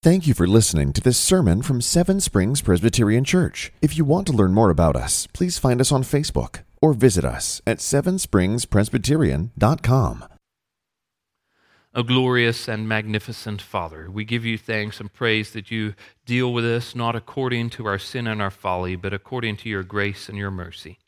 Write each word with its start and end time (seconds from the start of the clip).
Thank 0.00 0.28
you 0.28 0.34
for 0.34 0.46
listening 0.46 0.92
to 0.92 1.00
this 1.00 1.18
sermon 1.18 1.60
from 1.60 1.80
Seven 1.80 2.20
Springs 2.20 2.62
Presbyterian 2.62 3.24
Church. 3.24 3.72
If 3.82 3.98
you 3.98 4.04
want 4.04 4.28
to 4.28 4.32
learn 4.32 4.54
more 4.54 4.70
about 4.70 4.94
us, 4.94 5.26
please 5.32 5.58
find 5.58 5.80
us 5.80 5.90
on 5.90 6.04
Facebook 6.04 6.60
or 6.80 6.92
visit 6.92 7.24
us 7.24 7.60
at 7.66 7.78
sevenspringspresbyterian.com. 7.78 10.24
O 11.96 12.02
glorious 12.04 12.68
and 12.68 12.88
magnificent 12.88 13.60
Father, 13.60 14.08
we 14.08 14.24
give 14.24 14.44
you 14.44 14.56
thanks 14.56 15.00
and 15.00 15.12
praise 15.12 15.50
that 15.50 15.72
you 15.72 15.94
deal 16.24 16.52
with 16.52 16.64
us 16.64 16.94
not 16.94 17.16
according 17.16 17.70
to 17.70 17.86
our 17.86 17.98
sin 17.98 18.28
and 18.28 18.40
our 18.40 18.52
folly, 18.52 18.94
but 18.94 19.12
according 19.12 19.56
to 19.56 19.68
your 19.68 19.82
grace 19.82 20.28
and 20.28 20.38
your 20.38 20.52
mercy. 20.52 21.00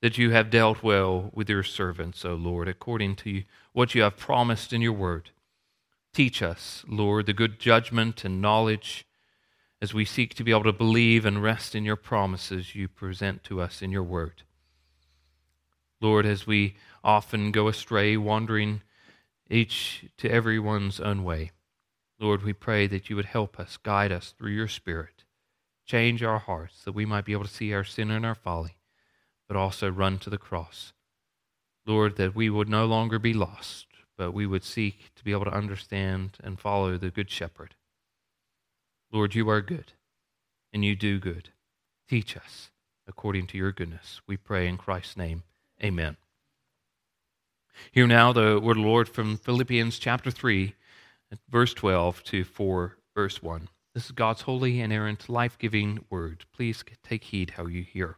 That 0.00 0.16
you 0.16 0.30
have 0.30 0.48
dealt 0.48 0.82
well 0.82 1.28
with 1.34 1.50
your 1.50 1.62
servants, 1.62 2.24
O 2.24 2.36
Lord, 2.36 2.68
according 2.68 3.16
to 3.16 3.42
what 3.74 3.94
you 3.94 4.00
have 4.00 4.16
promised 4.16 4.72
in 4.72 4.80
your 4.80 4.94
word. 4.94 5.28
Teach 6.14 6.42
us, 6.42 6.84
Lord, 6.86 7.26
the 7.26 7.32
good 7.32 7.58
judgment 7.58 8.24
and 8.24 8.40
knowledge 8.40 9.04
as 9.82 9.92
we 9.92 10.04
seek 10.04 10.32
to 10.34 10.44
be 10.44 10.52
able 10.52 10.62
to 10.62 10.72
believe 10.72 11.26
and 11.26 11.42
rest 11.42 11.74
in 11.74 11.84
your 11.84 11.96
promises 11.96 12.76
you 12.76 12.86
present 12.86 13.42
to 13.44 13.60
us 13.60 13.82
in 13.82 13.90
your 13.90 14.04
word. 14.04 14.44
Lord, 16.00 16.24
as 16.24 16.46
we 16.46 16.76
often 17.02 17.50
go 17.50 17.66
astray, 17.66 18.16
wandering 18.16 18.82
each 19.50 20.04
to 20.18 20.30
everyone's 20.30 21.00
own 21.00 21.24
way, 21.24 21.50
Lord, 22.20 22.44
we 22.44 22.52
pray 22.52 22.86
that 22.86 23.10
you 23.10 23.16
would 23.16 23.24
help 23.24 23.58
us, 23.58 23.76
guide 23.76 24.12
us 24.12 24.32
through 24.38 24.52
your 24.52 24.68
Spirit, 24.68 25.24
change 25.84 26.22
our 26.22 26.38
hearts 26.38 26.84
that 26.84 26.94
we 26.94 27.04
might 27.04 27.24
be 27.24 27.32
able 27.32 27.44
to 27.44 27.50
see 27.50 27.74
our 27.74 27.82
sin 27.82 28.12
and 28.12 28.24
our 28.24 28.36
folly, 28.36 28.76
but 29.48 29.56
also 29.56 29.90
run 29.90 30.18
to 30.18 30.30
the 30.30 30.38
cross. 30.38 30.92
Lord, 31.84 32.16
that 32.18 32.36
we 32.36 32.48
would 32.48 32.68
no 32.68 32.86
longer 32.86 33.18
be 33.18 33.34
lost, 33.34 33.86
but 34.16 34.32
we 34.32 34.46
would 34.46 34.64
seek 34.64 35.10
to 35.16 35.24
be 35.24 35.32
able 35.32 35.44
to 35.44 35.54
understand 35.54 36.38
and 36.42 36.58
follow 36.58 36.96
the 36.96 37.10
Good 37.10 37.30
Shepherd. 37.30 37.74
Lord, 39.12 39.34
you 39.34 39.48
are 39.48 39.60
good, 39.60 39.92
and 40.72 40.84
you 40.84 40.96
do 40.96 41.18
good. 41.18 41.50
Teach 42.08 42.36
us 42.36 42.70
according 43.06 43.46
to 43.48 43.58
your 43.58 43.72
goodness. 43.72 44.20
We 44.26 44.36
pray 44.36 44.66
in 44.66 44.76
Christ's 44.76 45.16
name. 45.16 45.42
Amen. 45.82 46.16
Hear 47.92 48.06
now 48.06 48.32
the 48.32 48.60
word 48.60 48.76
of 48.76 48.82
the 48.82 48.88
Lord 48.88 49.08
from 49.08 49.36
Philippians 49.36 49.98
chapter 49.98 50.30
3, 50.30 50.74
verse 51.48 51.74
12 51.74 52.22
to 52.24 52.44
4, 52.44 52.96
verse 53.14 53.42
1. 53.42 53.68
This 53.94 54.06
is 54.06 54.12
God's 54.12 54.42
holy, 54.42 54.80
and 54.80 54.92
inerrant, 54.92 55.28
life 55.28 55.56
giving 55.58 56.04
word. 56.10 56.44
Please 56.52 56.84
take 57.02 57.24
heed 57.24 57.50
how 57.50 57.66
you 57.66 57.82
hear. 57.82 58.16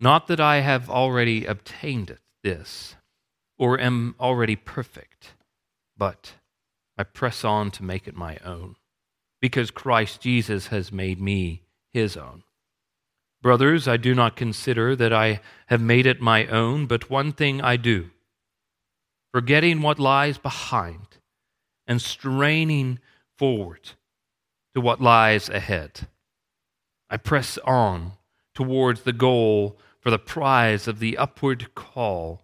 Not 0.00 0.26
that 0.26 0.40
I 0.40 0.60
have 0.60 0.90
already 0.90 1.44
obtained 1.46 2.18
this 2.42 2.96
or 3.58 3.78
am 3.78 4.14
already 4.18 4.56
perfect, 4.56 5.34
but 5.96 6.32
I 6.98 7.04
press 7.04 7.44
on 7.44 7.70
to 7.72 7.82
make 7.82 8.06
it 8.08 8.16
my 8.16 8.38
own, 8.44 8.76
because 9.40 9.70
Christ 9.70 10.20
Jesus 10.20 10.68
has 10.68 10.92
made 10.92 11.20
me 11.20 11.62
his 11.92 12.16
own. 12.16 12.42
Brothers, 13.42 13.86
I 13.86 13.96
do 13.98 14.14
not 14.14 14.36
consider 14.36 14.96
that 14.96 15.12
I 15.12 15.40
have 15.66 15.80
made 15.80 16.06
it 16.06 16.20
my 16.20 16.46
own, 16.46 16.86
but 16.86 17.10
one 17.10 17.32
thing 17.32 17.60
I 17.60 17.76
do, 17.76 18.10
forgetting 19.32 19.82
what 19.82 19.98
lies 19.98 20.38
behind 20.38 21.18
and 21.86 22.00
straining 22.00 23.00
forward 23.36 23.90
to 24.74 24.80
what 24.80 25.00
lies 25.00 25.48
ahead. 25.48 26.08
I 27.10 27.18
press 27.18 27.58
on 27.58 28.12
towards 28.54 29.02
the 29.02 29.12
goal 29.12 29.78
for 30.00 30.10
the 30.10 30.18
prize 30.18 30.88
of 30.88 30.98
the 30.98 31.18
upward 31.18 31.74
call 31.74 32.43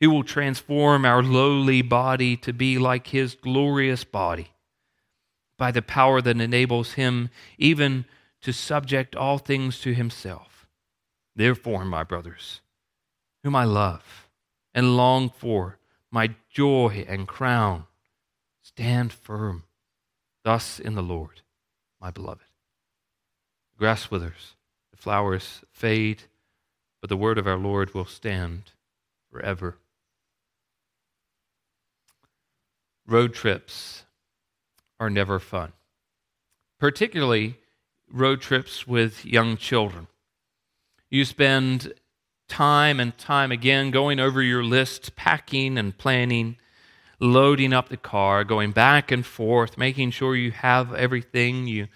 who 0.00 0.10
will 0.10 0.24
transform 0.24 1.04
our 1.04 1.22
lowly 1.22 1.82
body 1.82 2.36
to 2.36 2.52
be 2.52 2.78
like 2.78 3.08
his 3.08 3.34
glorious 3.34 4.04
body 4.04 4.48
by 5.58 5.70
the 5.70 5.82
power 5.82 6.20
that 6.20 6.40
enables 6.40 6.92
him 6.92 7.30
even 7.58 8.04
to 8.42 8.52
subject 8.52 9.16
all 9.16 9.38
things 9.38 9.80
to 9.80 9.94
himself. 9.94 10.66
Therefore, 11.34 11.84
my 11.84 12.02
brothers, 12.02 12.60
whom 13.42 13.56
I 13.56 13.64
love 13.64 14.28
and 14.74 14.96
long 14.96 15.30
for, 15.30 15.78
my 16.10 16.34
joy 16.50 17.04
and 17.08 17.26
crown, 17.26 17.84
stand 18.62 19.12
firm 19.12 19.64
thus 20.44 20.78
in 20.78 20.94
the 20.94 21.02
Lord, 21.02 21.42
my 22.00 22.10
beloved. 22.10 22.44
The 23.74 23.78
grass 23.78 24.10
withers, 24.10 24.54
the 24.92 24.96
flowers 24.96 25.62
fade, 25.72 26.22
but 27.00 27.10
the 27.10 27.16
word 27.16 27.36
of 27.36 27.46
our 27.46 27.58
Lord 27.58 27.94
will 27.94 28.04
stand 28.04 28.72
forever. 29.30 29.76
Road 33.06 33.34
trips 33.34 34.04
are 34.98 35.10
never 35.10 35.38
fun, 35.38 35.72
particularly 36.80 37.56
road 38.10 38.40
trips 38.40 38.86
with 38.86 39.24
young 39.24 39.56
children. 39.56 40.06
You 41.10 41.24
spend 41.24 41.92
time 42.48 43.00
and 43.00 43.16
time 43.16 43.52
again 43.52 43.90
going 43.90 44.20
over 44.20 44.42
your 44.42 44.64
list, 44.64 45.16
packing 45.16 45.78
and 45.78 45.96
planning, 45.96 46.56
loading 47.20 47.72
up 47.72 47.88
the 47.88 47.96
car, 47.96 48.44
going 48.44 48.72
back 48.72 49.10
and 49.10 49.24
forth, 49.24 49.78
making 49.78 50.10
sure 50.10 50.36
you 50.36 50.50
have 50.50 50.94
everything. 50.94 51.66
You 51.66 51.88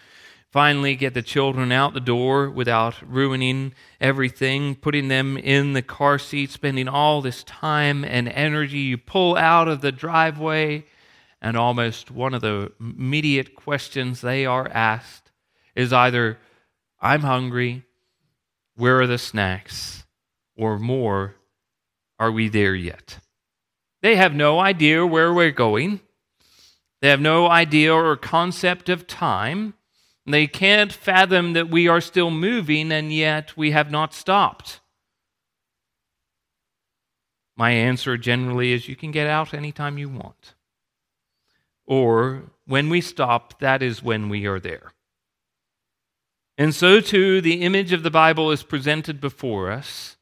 finally 0.50 0.96
get 0.96 1.14
the 1.14 1.22
children 1.22 1.70
out 1.72 1.94
the 1.94 2.00
door 2.00 2.50
without 2.50 2.96
ruining 3.06 3.72
everything, 4.00 4.74
putting 4.74 5.08
them 5.08 5.36
in 5.36 5.72
the 5.72 5.82
car 5.82 6.18
seat, 6.18 6.50
spending 6.50 6.88
all 6.88 7.20
this 7.20 7.44
time 7.44 8.04
and 8.04 8.28
energy. 8.28 8.78
You 8.78 8.98
pull 8.98 9.36
out 9.36 9.68
of 9.68 9.80
the 9.80 9.92
driveway 9.92 10.84
and 11.40 11.56
almost 11.56 12.10
one 12.10 12.34
of 12.34 12.42
the 12.42 12.72
immediate 12.80 13.54
questions 13.54 14.20
they 14.20 14.44
are 14.44 14.68
asked 14.68 15.30
is 15.74 15.92
either, 15.92 16.38
I'm 17.00 17.22
hungry, 17.22 17.84
where 18.76 19.00
are 19.00 19.06
the 19.06 19.18
snacks? 19.18 20.04
Or 20.56 20.78
more, 20.78 21.36
are 22.18 22.30
we 22.30 22.48
there 22.48 22.74
yet? 22.74 23.18
They 24.02 24.16
have 24.16 24.34
no 24.34 24.58
idea 24.60 25.06
where 25.06 25.32
we're 25.32 25.50
going. 25.50 26.00
They 27.00 27.08
have 27.08 27.20
no 27.20 27.48
idea 27.48 27.94
or 27.94 28.16
concept 28.16 28.90
of 28.90 29.06
time. 29.06 29.74
They 30.26 30.46
can't 30.46 30.92
fathom 30.92 31.54
that 31.54 31.70
we 31.70 31.88
are 31.88 32.00
still 32.02 32.30
moving 32.30 32.92
and 32.92 33.12
yet 33.12 33.56
we 33.56 33.70
have 33.70 33.90
not 33.90 34.12
stopped. 34.12 34.80
My 37.56 37.70
answer 37.70 38.18
generally 38.18 38.72
is 38.72 38.88
you 38.88 38.96
can 38.96 39.10
get 39.10 39.26
out 39.26 39.54
anytime 39.54 39.96
you 39.96 40.10
want 40.10 40.54
or 41.90 42.44
when 42.66 42.88
we 42.88 43.00
stop, 43.00 43.58
that 43.58 43.82
is 43.82 44.00
when 44.00 44.28
we 44.28 44.46
are 44.46 44.60
there. 44.60 44.92
And 46.56 46.72
so, 46.72 47.00
too, 47.00 47.40
the 47.40 47.62
image 47.62 47.92
of 47.92 48.04
the 48.04 48.12
Bible 48.12 48.52
is 48.52 48.62
presented 48.62 49.20
before 49.20 49.72
us 49.72 50.16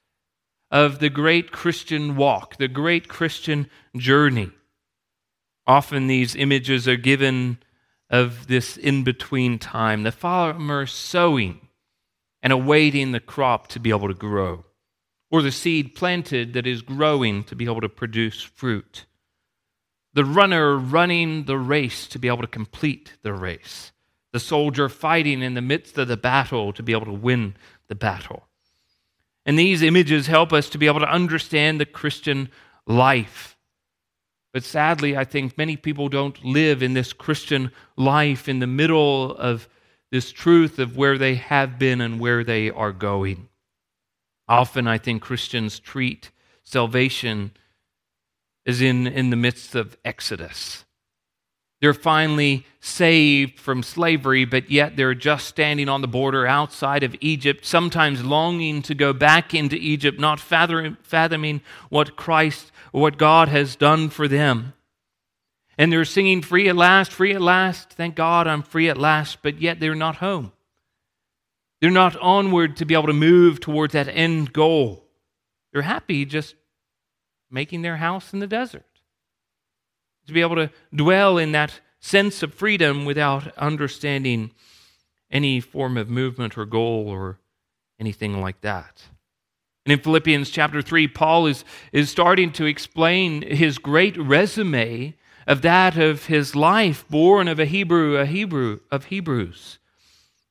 of 0.70 0.99
the 0.99 1.11
great 1.11 1.53
Christian 1.53 2.17
walk, 2.17 2.56
the 2.56 2.69
great 2.69 3.06
Christian 3.06 3.69
journey. 3.94 4.50
Often 5.67 6.06
these 6.06 6.35
images 6.35 6.88
are 6.88 6.97
given 6.97 7.59
of 8.09 8.47
this 8.47 8.79
in 8.79 9.05
between 9.05 9.59
time, 9.59 10.05
the 10.05 10.12
farmer 10.12 10.87
sowing 10.87 11.69
and 12.43 12.50
awaiting 12.50 13.12
the 13.12 13.20
crop 13.20 13.69
to 13.69 13.81
be 13.81 13.91
able 13.91 14.09
to 14.09 14.15
grow, 14.15 14.65
or 15.31 15.43
the 15.43 15.53
seed 15.53 15.94
planted 15.94 16.55
that 16.55 16.67
is 16.67 16.81
growing 16.81 17.44
to 17.44 17.55
be 17.55 17.67
able 17.67 17.82
to 17.82 17.91
produce 17.91 18.41
fruit 18.41 19.05
the 20.14 20.25
runner 20.25 20.76
running 20.76 21.44
the 21.44 21.58
race 21.58 22.06
to 22.08 22.19
be 22.19 22.28
able 22.28 22.43
to 22.43 22.46
complete 22.46 23.14
the 23.22 23.32
race, 23.32 23.93
the 24.32 24.40
soldier 24.40 24.88
fighting 24.88 25.43
in 25.43 25.55
the 25.55 25.62
midst 25.62 25.99
of 25.99 26.08
the 26.08 26.16
battle 26.16 26.72
to 26.72 26.82
be 26.82 26.93
able 26.93 27.06
to 27.06 27.12
win 27.12 27.55
the 27.88 27.94
battle. 27.94 28.44
And 29.46 29.58
these 29.58 29.82
images 29.82 30.26
help 30.26 30.52
us 30.52 30.69
to 30.70 30.78
be 30.78 30.87
able 30.87 31.00
to 31.00 31.10
understand 31.10 31.81
the 31.81 31.87
Christian 31.87 32.50
life. 32.87 33.56
But 34.52 34.64
sadly, 34.64 35.16
I 35.16 35.25
think 35.25 35.56
many 35.56 35.76
people 35.76 36.08
don't 36.08 36.43
live 36.44 36.82
in 36.82 36.94
this 36.94 37.12
Christian 37.12 37.70
life 37.96 38.49
in 38.49 38.58
the 38.58 38.66
middle 38.66 39.34
of 39.37 39.69
this 40.10 40.32
truth 40.32 40.78
of 40.78 40.96
where 40.96 41.19
they 41.19 41.34
have 41.37 41.78
been 41.78 42.00
and 42.00 42.19
where 42.19 42.43
they 42.44 42.70
are 42.70 42.93
going. 42.93 43.49
Often, 44.49 44.88
I 44.88 44.96
think 44.99 45.22
Christians 45.22 45.78
treat 45.78 46.31
salvation 46.62 47.52
as 48.69 48.82
in, 48.82 49.06
in 49.06 49.31
the 49.31 49.37
midst 49.37 49.75
of 49.75 49.97
Exodus. 50.05 50.85
They're 51.81 51.94
finally 51.94 52.67
saved 52.81 53.59
from 53.59 53.82
slavery, 53.82 54.44
but 54.44 54.70
yet 54.70 54.97
they're 54.97 55.15
just 55.15 55.47
standing 55.47 55.88
on 55.88 56.03
the 56.03 56.09
border 56.09 56.47
outside 56.47 57.03
of 57.03 57.17
Egypt, 57.20 57.65
sometimes 57.65 58.25
longing 58.25 58.82
to 58.82 58.94
go 58.94 59.12
back 59.12 59.55
into 59.55 59.76
Egypt, 59.76 60.20
not 60.20 60.38
fathoming 60.38 61.61
what 61.88 62.17
Christ 62.17 62.73
or 62.93 63.00
what 63.00 63.17
God 63.17 63.49
has 63.49 63.75
done 63.75 64.11
for 64.11 64.29
them. 64.29 64.75
And 65.79 65.93
they're 65.93 66.05
singing, 66.05 66.43
Free 66.43 66.69
at 66.69 66.76
last, 66.76 67.12
free 67.12 67.32
at 67.32 67.41
last. 67.41 67.93
Thank 67.93 68.17
God 68.17 68.47
I'm 68.47 68.62
free 68.62 68.88
at 68.88 68.99
last, 68.99 69.38
but 69.43 69.62
yet 69.62 69.79
they're 69.81 69.94
not 69.94 70.17
home. 70.17 70.53
They're 71.81 71.91
not 71.91 72.17
onward 72.17 72.76
to 72.79 72.85
be 72.85 72.94
able 72.94 73.06
to 73.06 73.12
move 73.12 73.61
towards 73.61 73.93
that 73.93 74.09
end 74.09 74.53
goal. 74.53 75.05
They're 75.73 75.82
happy 75.82 76.25
just 76.25 76.56
making 77.50 77.82
their 77.82 77.96
house 77.96 78.32
in 78.32 78.38
the 78.38 78.46
desert 78.46 78.84
to 80.28 80.34
be 80.34 80.42
able 80.42 80.56
to 80.56 80.70
dwell 80.94 81.38
in 81.38 81.52
that 81.52 81.80
sense 82.00 82.42
of 82.42 82.54
freedom 82.54 83.04
without 83.04 83.56
understanding 83.56 84.52
any 85.30 85.58
form 85.58 85.96
of 85.96 86.08
movement 86.08 86.56
or 86.56 86.64
goal 86.64 87.08
or 87.08 87.38
anything 87.98 88.40
like 88.40 88.60
that. 88.60 89.02
And 89.84 89.92
in 89.94 90.00
Philippians 90.00 90.50
chapter 90.50 90.82
3, 90.82 91.08
Paul 91.08 91.46
is, 91.46 91.64
is 91.92 92.10
starting 92.10 92.52
to 92.52 92.66
explain 92.66 93.40
his 93.40 93.78
great 93.78 94.16
resume 94.18 95.14
of 95.46 95.62
that 95.62 95.96
of 95.96 96.26
his 96.26 96.54
life, 96.54 97.08
born 97.08 97.48
of 97.48 97.58
a 97.58 97.64
Hebrew, 97.64 98.18
a 98.18 98.26
Hebrew 98.26 98.80
of 98.90 99.06
Hebrews, 99.06 99.78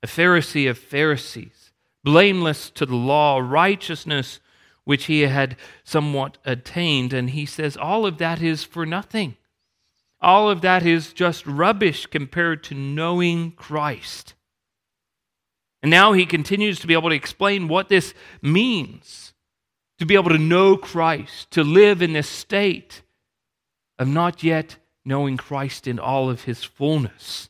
a 0.02 0.08
Pharisee 0.08 0.68
of 0.68 0.80
Pharisees, 0.80 1.72
blameless 2.04 2.72
to 2.72 2.88
the 2.88 2.96
law, 2.96 3.38
righteousness 3.38 4.40
which 4.88 5.06
he 5.06 5.22
had 5.22 5.56
somewhat 5.84 6.38
attained. 6.46 7.14
And 7.14 7.30
he 7.30 7.46
says, 7.46 7.78
all 7.78 8.06
of 8.06 8.18
that 8.18 8.42
is 8.42 8.64
for 8.64 8.86
nothing 8.86 9.38
all 10.20 10.50
of 10.50 10.62
that 10.62 10.86
is 10.86 11.14
just 11.14 11.46
rubbish 11.46 12.08
compared 12.08 12.64
to 12.64 12.76
knowing 12.76 13.52
Christ. 13.52 14.34
And 15.82 15.92
now 15.92 16.14
he 16.14 16.26
continues 16.26 16.80
to 16.80 16.88
be 16.88 16.94
able 16.94 17.10
to 17.10 17.16
explain 17.16 17.68
what 17.68 17.90
this 17.90 18.14
means 18.42 19.34
to 20.00 20.06
be 20.06 20.14
able 20.14 20.30
to 20.30 20.38
know 20.38 20.78
Christ, 20.78 21.50
to 21.52 21.64
live 21.64 22.04
in 22.04 22.14
this 22.14 22.30
state 22.30 23.02
of 23.98 24.08
not 24.08 24.44
yet 24.44 24.78
knowing 25.04 25.38
Christ 25.38 25.88
in 25.88 25.98
all 25.98 26.30
of 26.30 26.44
his 26.44 26.64
fullness. 26.64 27.50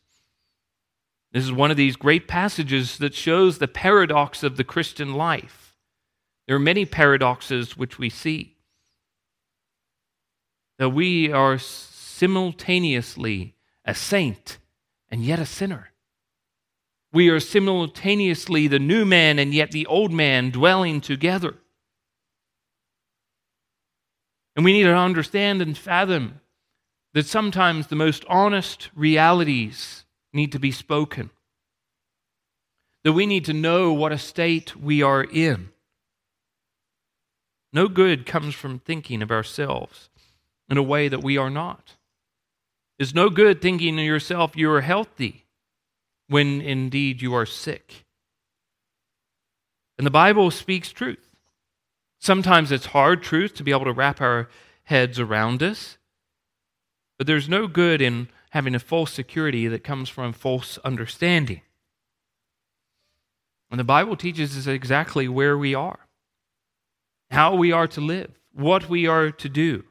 This 1.34 1.44
is 1.44 1.52
one 1.52 1.72
of 1.72 1.78
these 1.78 1.98
great 1.98 2.26
passages 2.26 3.00
that 3.00 3.14
shows 3.14 3.58
the 3.58 3.68
paradox 3.68 4.44
of 4.44 4.56
the 4.56 4.64
Christian 4.64 5.14
life. 5.14 5.67
There 6.48 6.56
are 6.56 6.60
many 6.60 6.86
paradoxes 6.86 7.76
which 7.76 8.00
we 8.00 8.10
see. 8.10 8.56
That 10.80 10.90
we 10.90 11.32
are 11.32 11.58
simultaneously 11.58 13.56
a 13.84 13.94
saint 13.94 14.58
and 15.10 15.24
yet 15.24 15.40
a 15.40 15.46
sinner. 15.46 15.92
We 17.12 17.30
are 17.30 17.40
simultaneously 17.40 18.68
the 18.68 18.80
new 18.80 19.06
man 19.06 19.40
and 19.40 19.54
yet 19.54 19.72
the 19.72 19.86
old 19.88 20.12
man 20.12 20.52
dwelling 20.52 21.02
together. 21.02 21.56
And 24.56 24.64
we 24.66 24.74
need 24.74 24.84
to 24.84 24.96
understand 24.96 25.62
and 25.62 25.78
fathom 25.78 26.42
that 27.14 27.26
sometimes 27.26 27.88
the 27.88 27.96
most 27.96 28.26
honest 28.28 28.90
realities 28.96 30.06
need 30.34 30.52
to 30.52 30.60
be 30.60 30.72
spoken. 30.72 31.30
That 33.04 33.14
we 33.14 33.26
need 33.26 33.46
to 33.46 33.54
know 33.54 33.94
what 33.94 34.12
a 34.12 34.18
state 34.18 34.76
we 34.76 35.02
are 35.02 35.24
in. 35.24 35.70
No 37.74 37.88
good 37.88 38.26
comes 38.26 38.56
from 38.56 38.80
thinking 38.80 39.22
of 39.22 39.32
ourselves 39.32 40.10
in 40.70 40.78
a 40.78 40.84
way 40.84 41.08
that 41.08 41.24
we 41.24 41.38
are 41.38 41.50
not. 41.50 41.96
It's 43.00 43.14
no 43.14 43.30
good 43.30 43.62
thinking 43.62 43.96
to 43.98 44.02
yourself 44.02 44.56
you 44.56 44.72
are 44.72 44.82
healthy 44.82 45.46
when 46.28 46.62
indeed 46.62 47.22
you 47.22 47.34
are 47.36 47.46
sick. 47.46 48.06
And 49.98 50.06
the 50.06 50.12
Bible 50.12 50.52
speaks 50.52 50.92
truth. 50.92 51.36
Sometimes 52.20 52.72
it's 52.72 52.88
hard 52.88 53.22
truth 53.22 53.54
to 53.56 53.64
be 53.64 53.72
able 53.72 53.86
to 53.86 53.94
wrap 53.94 54.22
our 54.22 54.50
heads 54.84 55.20
around 55.20 55.62
us, 55.62 55.98
but 57.18 57.28
there's 57.28 57.50
no 57.50 57.68
good 57.68 58.02
in 58.02 58.30
having 58.52 58.74
a 58.74 58.80
false 58.80 59.12
security 59.12 59.68
that 59.68 59.84
comes 59.84 60.10
from 60.10 60.34
false 60.34 60.78
understanding. 60.80 61.62
And 63.70 63.80
the 63.80 63.84
Bible 63.84 64.16
teaches 64.16 64.58
us 64.58 64.66
exactly 64.66 65.28
where 65.28 65.58
we 65.58 65.76
are, 65.76 66.07
how 67.32 67.56
we 67.56 67.72
are 67.72 67.88
to 67.88 68.02
live, 68.02 68.32
what 68.54 68.90
we 68.90 69.08
are 69.08 69.32
to 69.32 69.50
do. 69.50 69.84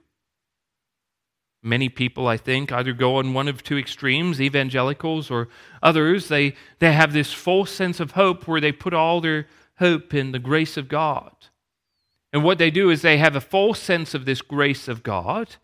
Many 1.63 1.89
people, 1.89 2.29
I 2.29 2.37
think, 2.37 2.71
either 2.71 2.93
go 2.93 3.17
on 3.17 3.35
one 3.35 3.49
of 3.49 3.63
two 3.63 3.77
extremes, 3.77 4.41
evangelicals 4.41 5.31
or 5.31 5.49
others. 5.83 6.29
They, 6.29 6.55
they 6.79 6.93
have 6.93 7.13
this 7.13 7.33
false 7.33 7.73
sense 7.73 7.99
of 7.99 8.13
hope 8.13 8.47
where 8.47 8.61
they 8.61 8.73
put 8.73 8.95
all 8.95 9.21
their 9.21 9.49
hope 9.79 10.15
in 10.15 10.33
the 10.33 10.39
grace 10.39 10.77
of 10.77 10.89
God. 10.89 11.33
And 12.33 12.45
what 12.45 12.59
they 12.59 12.71
do 12.71 12.91
is 12.91 13.03
they 13.03 13.19
have 13.19 13.35
a 13.35 13.41
false 13.41 13.81
sense 13.81 14.15
of 14.15 14.27
this 14.27 14.43
grace 14.43 14.89
of 14.89 15.03
God, 15.03 15.57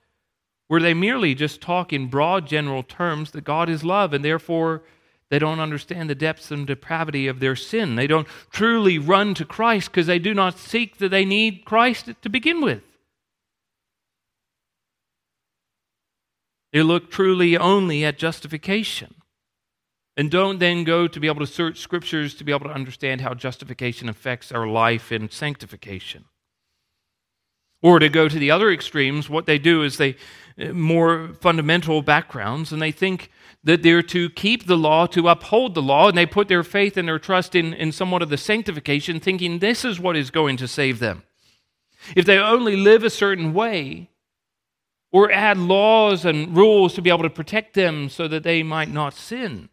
where 0.66 0.80
they 0.80 0.94
merely 0.94 1.34
just 1.34 1.60
talk 1.60 1.92
in 1.92 2.08
broad 2.08 2.46
general 2.46 2.82
terms 2.82 3.30
that 3.30 3.44
God 3.44 3.68
is 3.68 3.84
love, 3.84 4.12
and 4.12 4.24
therefore 4.24 4.82
they 5.32 5.38
don't 5.38 5.60
understand 5.60 6.10
the 6.10 6.14
depths 6.14 6.50
and 6.50 6.66
depravity 6.66 7.26
of 7.26 7.40
their 7.40 7.56
sin. 7.56 7.94
They 7.94 8.06
don't 8.06 8.28
truly 8.50 8.98
run 8.98 9.32
to 9.36 9.46
Christ 9.46 9.90
because 9.90 10.06
they 10.06 10.18
do 10.18 10.34
not 10.34 10.58
seek 10.58 10.98
that 10.98 11.08
they 11.08 11.24
need 11.24 11.64
Christ 11.64 12.10
to 12.20 12.28
begin 12.28 12.60
with. 12.60 12.82
They 16.74 16.82
look 16.82 17.10
truly 17.10 17.56
only 17.56 18.04
at 18.04 18.18
justification 18.18 19.14
and 20.18 20.30
don't 20.30 20.58
then 20.58 20.84
go 20.84 21.08
to 21.08 21.18
be 21.18 21.28
able 21.28 21.40
to 21.40 21.50
search 21.50 21.78
scriptures 21.78 22.34
to 22.34 22.44
be 22.44 22.52
able 22.52 22.68
to 22.68 22.74
understand 22.74 23.22
how 23.22 23.32
justification 23.32 24.10
affects 24.10 24.52
our 24.52 24.66
life 24.66 25.10
in 25.10 25.30
sanctification. 25.30 26.26
Or 27.82 27.98
to 27.98 28.08
go 28.08 28.28
to 28.28 28.38
the 28.38 28.50
other 28.50 28.70
extremes, 28.70 29.28
what 29.28 29.46
they 29.46 29.58
do 29.58 29.82
is 29.82 29.96
they 29.96 30.16
uh, 30.58 30.66
more 30.72 31.34
fundamental 31.40 32.00
backgrounds 32.02 32.72
and 32.72 32.80
they 32.80 32.92
think 32.92 33.30
that 33.64 33.82
they're 33.82 34.02
to 34.02 34.30
keep 34.30 34.66
the 34.66 34.76
law, 34.76 35.06
to 35.06 35.28
uphold 35.28 35.74
the 35.74 35.82
law, 35.82 36.08
and 36.08 36.16
they 36.16 36.26
put 36.26 36.48
their 36.48 36.64
faith 36.64 36.96
and 36.96 37.08
their 37.08 37.18
trust 37.18 37.54
in, 37.54 37.74
in 37.74 37.92
somewhat 37.92 38.22
of 38.22 38.28
the 38.28 38.36
sanctification, 38.36 39.20
thinking 39.20 39.58
this 39.58 39.84
is 39.84 40.00
what 40.00 40.16
is 40.16 40.30
going 40.30 40.56
to 40.56 40.66
save 40.66 40.98
them. 40.98 41.22
If 42.16 42.26
they 42.26 42.38
only 42.38 42.76
live 42.76 43.04
a 43.04 43.10
certain 43.10 43.54
way, 43.54 44.10
or 45.12 45.30
add 45.30 45.58
laws 45.58 46.24
and 46.24 46.56
rules 46.56 46.94
to 46.94 47.02
be 47.02 47.10
able 47.10 47.22
to 47.22 47.30
protect 47.30 47.74
them 47.74 48.08
so 48.08 48.26
that 48.26 48.42
they 48.42 48.62
might 48.62 48.90
not 48.90 49.14
sin. 49.14 49.68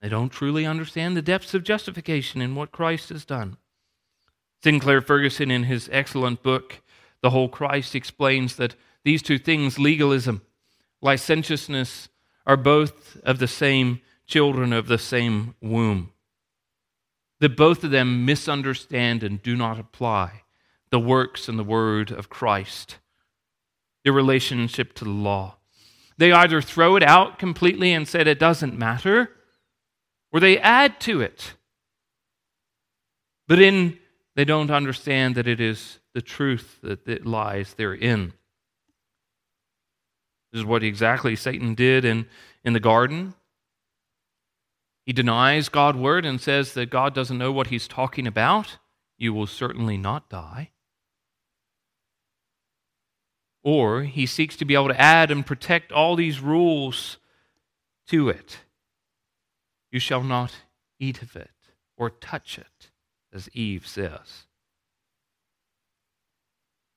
They 0.00 0.08
don't 0.08 0.30
truly 0.30 0.64
understand 0.64 1.16
the 1.16 1.22
depths 1.22 1.54
of 1.54 1.62
justification 1.62 2.40
in 2.40 2.54
what 2.54 2.72
Christ 2.72 3.10
has 3.10 3.24
done. 3.24 3.58
Sinclair 4.62 5.00
Ferguson, 5.00 5.50
in 5.50 5.64
his 5.64 5.88
excellent 5.92 6.42
book, 6.42 6.80
The 7.22 7.30
Whole 7.30 7.48
Christ, 7.48 7.94
explains 7.94 8.56
that 8.56 8.74
these 9.04 9.22
two 9.22 9.38
things, 9.38 9.78
legalism, 9.78 10.42
licentiousness, 11.00 12.08
are 12.46 12.56
both 12.56 13.16
of 13.22 13.38
the 13.38 13.48
same 13.48 14.00
children 14.26 14.72
of 14.72 14.88
the 14.88 14.98
same 14.98 15.54
womb. 15.60 16.12
That 17.40 17.56
both 17.56 17.84
of 17.84 17.90
them 17.90 18.24
misunderstand 18.24 19.22
and 19.22 19.42
do 19.42 19.56
not 19.56 19.78
apply 19.78 20.42
the 20.90 20.98
works 20.98 21.48
and 21.48 21.58
the 21.58 21.64
word 21.64 22.10
of 22.10 22.28
Christ 22.28 22.98
their 24.04 24.12
relationship 24.12 24.94
to 24.94 25.04
the 25.04 25.10
law. 25.10 25.56
They 26.16 26.32
either 26.32 26.62
throw 26.62 26.96
it 26.96 27.02
out 27.02 27.38
completely 27.38 27.92
and 27.92 28.08
said 28.08 28.26
it 28.26 28.38
doesn't 28.38 28.78
matter, 28.78 29.30
or 30.32 30.40
they 30.40 30.58
add 30.58 30.98
to 31.00 31.20
it. 31.20 31.52
But 33.46 33.60
in 33.60 33.98
they 34.38 34.44
don't 34.44 34.70
understand 34.70 35.34
that 35.34 35.48
it 35.48 35.60
is 35.60 35.98
the 36.14 36.22
truth 36.22 36.78
that, 36.82 37.26
lies 37.26 37.74
therein. 37.74 38.32
This 40.52 40.60
is 40.60 40.64
what 40.64 40.84
exactly 40.84 41.34
Satan 41.34 41.74
did 41.74 42.04
in, 42.04 42.26
in 42.64 42.72
the 42.72 42.80
garden. 42.80 43.34
He 45.04 45.12
denies 45.12 45.68
God's 45.68 45.98
word 45.98 46.24
and 46.24 46.40
says 46.40 46.72
that 46.74 46.88
God 46.88 47.12
doesn't 47.14 47.36
know 47.36 47.50
what 47.50 47.66
he's 47.66 47.88
talking 47.88 48.28
about. 48.28 48.78
You 49.16 49.34
will 49.34 49.48
certainly 49.48 49.96
not 49.96 50.30
die 50.30 50.70
or 53.62 54.04
he 54.04 54.24
seeks 54.24 54.56
to 54.56 54.64
be 54.64 54.74
able 54.74 54.88
to 54.88 55.00
add 55.00 55.30
and 55.30 55.44
protect 55.44 55.92
all 55.92 56.16
these 56.16 56.40
rules 56.40 57.18
to 58.06 58.28
it. 58.28 58.60
You 59.90 60.00
shall 60.00 60.22
not 60.22 60.54
eat 60.98 61.22
of 61.22 61.36
it 61.36 61.50
or 61.96 62.08
touch 62.08 62.58
it, 62.58 62.90
as 63.32 63.48
Eve 63.52 63.86
says. 63.86 64.46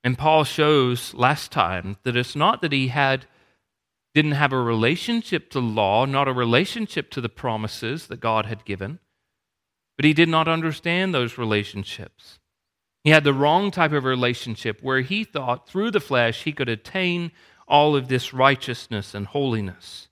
And 0.04 0.18
Paul 0.18 0.44
shows 0.44 1.14
last 1.14 1.52
time 1.52 1.96
that 2.02 2.16
it's 2.16 2.34
not 2.34 2.60
that 2.60 2.72
he 2.72 2.88
had 2.88 3.26
didn't 4.14 4.32
have 4.32 4.52
a 4.52 4.60
relationship 4.60 5.48
to 5.50 5.60
law, 5.60 6.04
not 6.04 6.28
a 6.28 6.32
relationship 6.32 7.10
to 7.10 7.20
the 7.20 7.28
promises 7.28 8.08
that 8.08 8.20
God 8.20 8.46
had 8.46 8.64
given, 8.64 8.98
but 9.96 10.04
he 10.04 10.12
did 10.12 10.28
not 10.28 10.48
understand 10.48 11.14
those 11.14 11.38
relationships. 11.38 12.38
He 13.04 13.10
had 13.10 13.24
the 13.24 13.34
wrong 13.34 13.70
type 13.70 13.92
of 13.92 14.04
relationship 14.04 14.82
where 14.82 15.00
he 15.00 15.24
thought 15.24 15.68
through 15.68 15.90
the 15.92 16.00
flesh 16.00 16.44
he 16.44 16.52
could 16.52 16.68
attain 16.68 17.32
all 17.66 17.96
of 17.96 18.08
this 18.08 18.34
righteousness 18.34 19.14
and 19.14 19.26
holiness. 19.26 20.08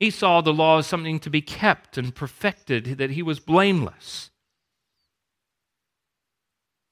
He 0.00 0.10
saw 0.10 0.40
the 0.40 0.52
law 0.52 0.78
as 0.78 0.86
something 0.86 1.20
to 1.20 1.30
be 1.30 1.40
kept 1.40 1.96
and 1.96 2.14
perfected, 2.14 2.98
that 2.98 3.10
he 3.10 3.22
was 3.22 3.40
blameless. 3.40 4.30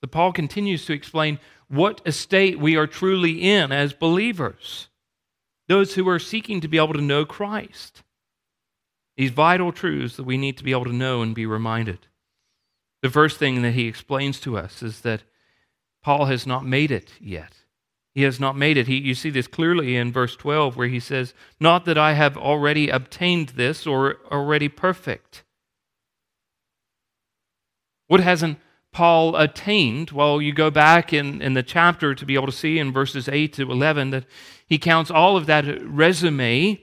The 0.01 0.09
Paul 0.09 0.33
continues 0.33 0.85
to 0.87 0.93
explain 0.93 1.39
what 1.69 2.01
estate 2.05 2.59
we 2.59 2.77
are 2.77 2.87
truly 2.87 3.43
in 3.51 3.73
as 3.73 3.93
believers, 3.93 4.89
those 5.69 5.95
who 5.95 6.09
are 6.09 6.19
seeking 6.19 6.61
to 6.61 6.69
be 6.69 6.77
able 6.77 6.95
to 6.95 7.01
know 7.01 7.25
Christ. 7.25 8.03
These 9.17 9.31
vital 9.31 9.73
truths 9.73 10.17
that 10.17 10.25
we 10.25 10.37
need 10.37 10.57
to 10.59 10.65
be 10.65 10.73
able 10.73 10.87
to 10.87 10.93
know 10.93 11.23
and 11.23 11.35
be 11.35 11.47
reminded. 11.47 12.07
The 13.03 13.11
first 13.11 13.39
thing 13.39 13.63
that 13.63 13.73
he 13.73 13.87
explains 13.87 14.41
to 14.41 14.57
us 14.57 14.83
is 14.83 15.01
that 15.01 15.25
Paul 16.03 16.27
has 16.27 16.47
not 16.47 16.65
made 16.65 16.91
it 16.91 17.13
yet. 17.21 17.62
He 18.15 18.23
has 18.23 18.39
not 18.39 18.57
made 18.57 18.77
it. 18.77 18.89
He, 18.89 18.99
you 18.99 19.15
see 19.15 19.31
this 19.31 19.47
clearly 19.47 19.97
in 19.97 20.13
verse 20.13 20.37
12, 20.37 20.77
where 20.77 20.89
he 20.89 21.01
says, 21.01 21.33
Not 21.59 21.87
that 21.87 21.97
I 21.97 22.13
have 22.13 22.37
already 22.37 22.91
obtained 22.91 23.51
this 23.51 23.87
or 23.87 24.19
already 24.31 24.69
perfect. 24.69 25.45
What 28.09 28.21
hasn't 28.21 28.59
Paul 28.93 29.35
attained? 29.37 30.11
Well, 30.11 30.43
you 30.43 30.53
go 30.53 30.71
back 30.71 31.15
in, 31.15 31.41
in 31.41 31.55
the 31.55 31.63
chapter 31.63 32.15
to 32.15 32.27
be 32.27 32.35
able 32.35 32.47
to 32.47 32.53
see 32.53 32.79
in 32.79 32.93
verses 32.93 33.29
8 33.29 33.55
to 33.55 33.71
11 33.71 34.11
that 34.11 34.27
he 34.67 34.77
counts 34.77 35.11
all 35.11 35.39
of 35.39 35.47
that 35.47 35.65
resume, 35.83 36.83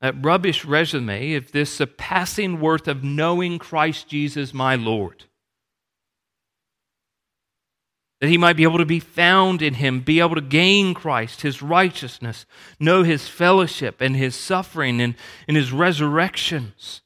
that 0.00 0.24
rubbish 0.24 0.64
resume, 0.64 1.34
of 1.34 1.50
this 1.50 1.74
surpassing 1.74 2.60
worth 2.60 2.86
of 2.86 3.02
knowing 3.02 3.58
Christ 3.58 4.06
Jesus 4.06 4.54
my 4.54 4.76
Lord 4.76 5.24
that 8.26 8.30
he 8.30 8.38
might 8.38 8.56
be 8.56 8.64
able 8.64 8.78
to 8.78 8.84
be 8.84 8.98
found 8.98 9.62
in 9.62 9.74
him, 9.74 10.00
be 10.00 10.18
able 10.18 10.34
to 10.34 10.40
gain 10.40 10.94
Christ, 10.94 11.42
his 11.42 11.62
righteousness, 11.62 12.44
know 12.80 13.04
his 13.04 13.28
fellowship 13.28 14.00
and 14.00 14.16
his 14.16 14.34
suffering 14.34 15.00
and, 15.00 15.14
and 15.46 15.56
his 15.56 15.70
resurrections. 15.70 17.02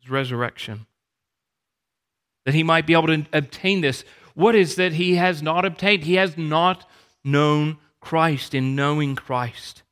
His 0.00 0.08
resurrection. 0.08 0.86
That 2.44 2.54
he 2.54 2.62
might 2.62 2.86
be 2.86 2.92
able 2.92 3.08
to 3.08 3.26
obtain 3.32 3.80
this. 3.80 4.04
What 4.34 4.54
is 4.54 4.76
that 4.76 4.92
he 4.92 5.16
has 5.16 5.42
not 5.42 5.64
obtained? 5.64 6.04
He 6.04 6.14
has 6.14 6.38
not 6.38 6.88
known 7.24 7.78
Christ 8.00 8.54
in 8.54 8.76
knowing 8.76 9.16
Christ. 9.16 9.82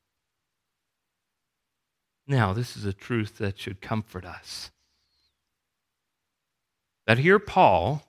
Now, 2.29 2.52
this 2.52 2.76
is 2.76 2.85
a 2.85 2.93
truth 2.93 3.38
that 3.38 3.59
should 3.59 3.81
comfort 3.81 4.25
us. 4.25 4.71
That 7.09 7.19
here, 7.19 7.40
Paul 7.40 8.05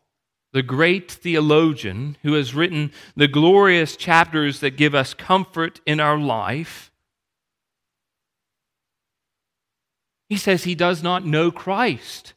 the 0.54 0.64
great 0.64 1.12
theologian 1.12 2.18
who 2.24 2.34
has 2.34 2.54
written 2.54 2.92
the 3.16 3.28
glorious 3.28 3.96
chapters 3.96 4.60
that 4.60 4.78
give 4.78 4.94
us 4.94 5.14
comfort 5.14 5.80
in 5.86 6.00
our 6.00 6.18
life, 6.18 6.92
he 10.28 10.38
says 10.38 10.64
he 10.64 10.76
does 10.76 11.04
not 11.04 11.26
know 11.26 11.52
Christ 11.52 12.34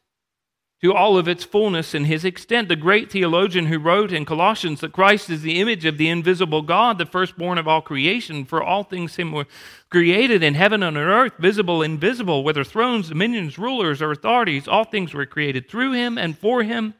to 0.81 0.93
all 0.93 1.17
of 1.17 1.27
its 1.27 1.43
fullness 1.43 1.93
and 1.93 2.05
his 2.05 2.23
extent. 2.23 2.67
The 2.67 2.75
great 2.75 3.11
theologian 3.11 3.67
who 3.67 3.79
wrote 3.79 4.11
in 4.11 4.25
Colossians 4.25 4.81
that 4.81 4.91
Christ 4.91 5.29
is 5.29 5.41
the 5.41 5.59
image 5.59 5.85
of 5.85 5.97
the 5.97 6.09
invisible 6.09 6.61
God, 6.61 6.97
the 6.97 7.05
firstborn 7.05 7.57
of 7.57 7.67
all 7.67 7.81
creation, 7.81 8.45
for 8.45 8.61
all 8.61 8.83
things 8.83 9.15
him 9.15 9.31
were 9.31 9.47
created 9.89 10.43
in 10.43 10.53
heaven 10.53 10.83
and 10.83 10.97
on 10.97 11.03
earth, 11.03 11.33
visible, 11.39 11.81
invisible, 11.81 12.43
whether 12.43 12.63
thrones, 12.63 13.09
dominions, 13.09 13.57
rulers, 13.57 14.01
or 14.01 14.11
authorities, 14.11 14.67
all 14.67 14.83
things 14.83 15.13
were 15.13 15.25
created 15.25 15.69
through 15.69 15.93
him 15.93 16.17
and 16.17 16.37
for 16.37 16.63
him. 16.63 16.93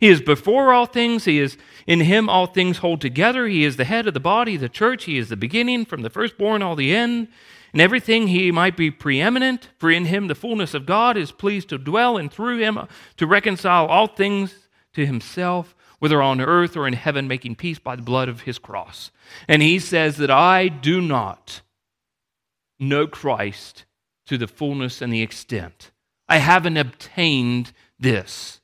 He 0.00 0.08
is 0.08 0.22
before 0.22 0.72
all 0.72 0.86
things. 0.86 1.26
He 1.26 1.38
is 1.38 1.58
in 1.86 2.00
him 2.00 2.28
all 2.28 2.46
things 2.46 2.78
hold 2.78 3.02
together. 3.02 3.46
He 3.46 3.64
is 3.64 3.76
the 3.76 3.84
head 3.84 4.08
of 4.08 4.14
the 4.14 4.20
body, 4.20 4.56
the 4.56 4.68
church. 4.68 5.04
He 5.04 5.18
is 5.18 5.28
the 5.28 5.36
beginning 5.36 5.84
from 5.84 6.00
the 6.00 6.10
firstborn 6.10 6.62
all 6.62 6.74
the 6.74 6.94
end. 6.94 7.28
In 7.74 7.80
everything 7.80 8.28
he 8.28 8.50
might 8.50 8.76
be 8.76 8.90
preeminent, 8.90 9.68
for 9.78 9.90
in 9.90 10.06
him 10.06 10.26
the 10.26 10.34
fullness 10.34 10.74
of 10.74 10.86
God 10.86 11.16
is 11.16 11.30
pleased 11.30 11.68
to 11.68 11.78
dwell, 11.78 12.16
and 12.16 12.32
through 12.32 12.58
him 12.58 12.80
to 13.18 13.26
reconcile 13.26 13.86
all 13.86 14.08
things 14.08 14.68
to 14.94 15.06
himself, 15.06 15.76
whether 16.00 16.20
on 16.20 16.40
earth 16.40 16.76
or 16.76 16.88
in 16.88 16.94
heaven, 16.94 17.28
making 17.28 17.54
peace 17.54 17.78
by 17.78 17.94
the 17.94 18.02
blood 18.02 18.28
of 18.28 18.40
his 18.40 18.58
cross. 18.58 19.12
And 19.46 19.62
he 19.62 19.78
says 19.78 20.16
that 20.16 20.30
I 20.30 20.68
do 20.68 21.00
not 21.00 21.60
know 22.80 23.06
Christ 23.06 23.84
to 24.26 24.38
the 24.38 24.48
fullness 24.48 25.02
and 25.02 25.12
the 25.12 25.22
extent. 25.22 25.92
I 26.28 26.38
haven't 26.38 26.76
obtained 26.76 27.72
this 27.98 28.59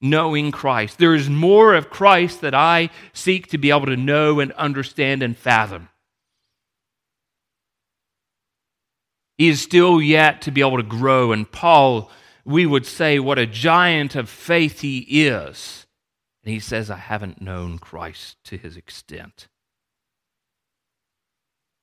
knowing 0.00 0.50
Christ. 0.50 0.98
There 0.98 1.14
is 1.14 1.28
more 1.28 1.74
of 1.74 1.90
Christ 1.90 2.40
that 2.42 2.54
I 2.54 2.90
seek 3.12 3.48
to 3.48 3.58
be 3.58 3.70
able 3.70 3.86
to 3.86 3.96
know 3.96 4.40
and 4.40 4.52
understand 4.52 5.22
and 5.22 5.36
fathom. 5.36 5.88
He 9.38 9.48
is 9.48 9.60
still 9.60 10.00
yet 10.00 10.42
to 10.42 10.50
be 10.50 10.60
able 10.60 10.78
to 10.78 10.82
grow. 10.82 11.32
And 11.32 11.50
Paul, 11.50 12.10
we 12.44 12.64
would 12.64 12.86
say, 12.86 13.18
what 13.18 13.38
a 13.38 13.46
giant 13.46 14.14
of 14.14 14.28
faith 14.28 14.80
he 14.80 15.00
is. 15.00 15.86
And 16.44 16.52
he 16.52 16.60
says, 16.60 16.90
I 16.90 16.96
haven't 16.96 17.42
known 17.42 17.78
Christ 17.78 18.36
to 18.44 18.56
his 18.56 18.76
extent. 18.76 19.48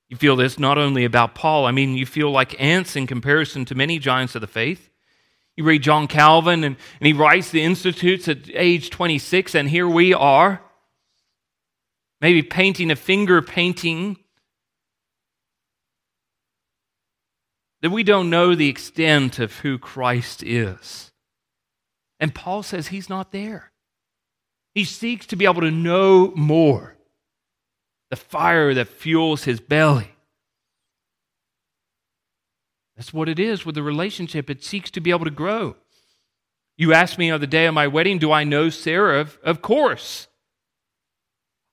You 0.09 0.17
feel 0.17 0.35
this 0.35 0.59
not 0.59 0.77
only 0.77 1.05
about 1.05 1.35
Paul, 1.35 1.65
I 1.65 1.71
mean, 1.71 1.95
you 1.95 2.05
feel 2.05 2.31
like 2.31 2.59
ants 2.61 2.95
in 2.95 3.07
comparison 3.07 3.65
to 3.65 3.75
many 3.75 3.99
giants 3.99 4.35
of 4.35 4.41
the 4.41 4.47
faith. 4.47 4.89
You 5.55 5.63
read 5.63 5.83
John 5.83 6.07
Calvin, 6.07 6.63
and, 6.63 6.75
and 6.99 7.07
he 7.07 7.13
writes 7.13 7.51
the 7.51 7.61
Institutes 7.61 8.27
at 8.27 8.49
age 8.53 8.89
26, 8.89 9.53
and 9.53 9.69
here 9.69 9.87
we 9.87 10.13
are, 10.13 10.61
maybe 12.21 12.41
painting 12.41 12.89
a 12.89 12.95
finger 12.95 13.41
painting 13.41 14.17
that 17.83 17.91
we 17.91 18.03
don't 18.03 18.29
know 18.29 18.55
the 18.55 18.69
extent 18.69 19.39
of 19.39 19.59
who 19.59 19.77
Christ 19.77 20.41
is. 20.41 21.11
And 22.19 22.33
Paul 22.33 22.63
says 22.63 22.87
he's 22.87 23.09
not 23.09 23.33
there. 23.33 23.73
He 24.73 24.85
seeks 24.85 25.27
to 25.27 25.35
be 25.35 25.45
able 25.45 25.61
to 25.61 25.69
know 25.69 26.31
more. 26.35 26.95
The 28.09 28.15
fire 28.15 28.73
that 28.73 28.87
fuels 28.87 29.43
his 29.43 29.59
belly. 29.59 30.12
That's 32.95 33.13
what 33.13 33.29
it 33.29 33.39
is 33.39 33.65
with 33.65 33.75
the 33.75 33.83
relationship. 33.83 34.49
It 34.49 34.63
seeks 34.63 34.91
to 34.91 35.01
be 35.01 35.09
able 35.09 35.25
to 35.25 35.31
grow. 35.31 35.75
You 36.77 36.93
asked 36.93 37.17
me 37.17 37.29
on 37.31 37.39
the 37.39 37.47
day 37.47 37.65
of 37.65 37.73
my 37.73 37.87
wedding, 37.87 38.19
do 38.19 38.31
I 38.31 38.43
know 38.43 38.69
Sarah? 38.69 39.27
Of 39.43 39.61
course. 39.61 40.27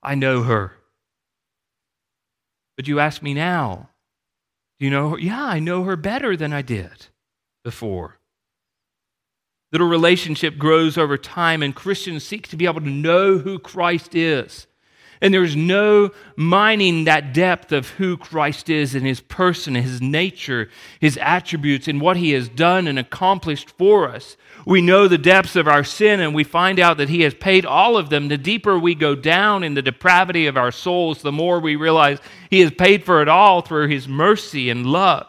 I 0.03 0.15
know 0.15 0.43
her. 0.43 0.73
But 2.75 2.87
you 2.87 2.99
ask 2.99 3.21
me 3.21 3.33
now, 3.33 3.89
do 4.79 4.85
you 4.85 4.91
know 4.91 5.11
her? 5.11 5.19
Yeah, 5.19 5.43
I 5.43 5.59
know 5.59 5.83
her 5.83 5.95
better 5.95 6.35
than 6.35 6.53
I 6.53 6.61
did 6.61 7.07
before. 7.63 8.17
Little 9.71 9.87
relationship 9.87 10.57
grows 10.57 10.97
over 10.97 11.17
time, 11.17 11.63
and 11.63 11.75
Christians 11.75 12.25
seek 12.25 12.47
to 12.47 12.57
be 12.57 12.65
able 12.65 12.81
to 12.81 12.89
know 12.89 13.37
who 13.37 13.59
Christ 13.59 14.15
is 14.15 14.67
and 15.21 15.31
there's 15.31 15.55
no 15.55 16.09
mining 16.35 17.03
that 17.03 17.31
depth 17.31 17.71
of 17.71 17.89
who 17.91 18.17
Christ 18.17 18.69
is 18.69 18.95
in 18.95 19.05
his 19.05 19.21
person, 19.21 19.75
his 19.75 20.01
nature, 20.01 20.69
his 20.99 21.17
attributes, 21.17 21.87
and 21.87 22.01
what 22.01 22.17
he 22.17 22.31
has 22.31 22.49
done 22.49 22.87
and 22.87 22.97
accomplished 22.97 23.69
for 23.77 24.09
us. 24.09 24.35
We 24.65 24.81
know 24.81 25.07
the 25.07 25.19
depths 25.19 25.55
of 25.55 25.67
our 25.67 25.83
sin 25.83 26.19
and 26.19 26.33
we 26.33 26.43
find 26.43 26.79
out 26.79 26.97
that 26.97 27.09
he 27.09 27.21
has 27.21 27.35
paid 27.35 27.65
all 27.65 27.97
of 27.97 28.09
them. 28.09 28.27
The 28.27 28.37
deeper 28.37 28.79
we 28.79 28.95
go 28.95 29.13
down 29.13 29.63
in 29.63 29.75
the 29.75 29.81
depravity 29.83 30.47
of 30.47 30.57
our 30.57 30.71
souls, 30.71 31.21
the 31.21 31.31
more 31.31 31.59
we 31.59 31.75
realize 31.75 32.17
he 32.49 32.61
has 32.61 32.71
paid 32.71 33.03
for 33.03 33.21
it 33.21 33.27
all 33.27 33.61
through 33.61 33.89
his 33.89 34.07
mercy 34.07 34.71
and 34.71 34.87
love. 34.87 35.27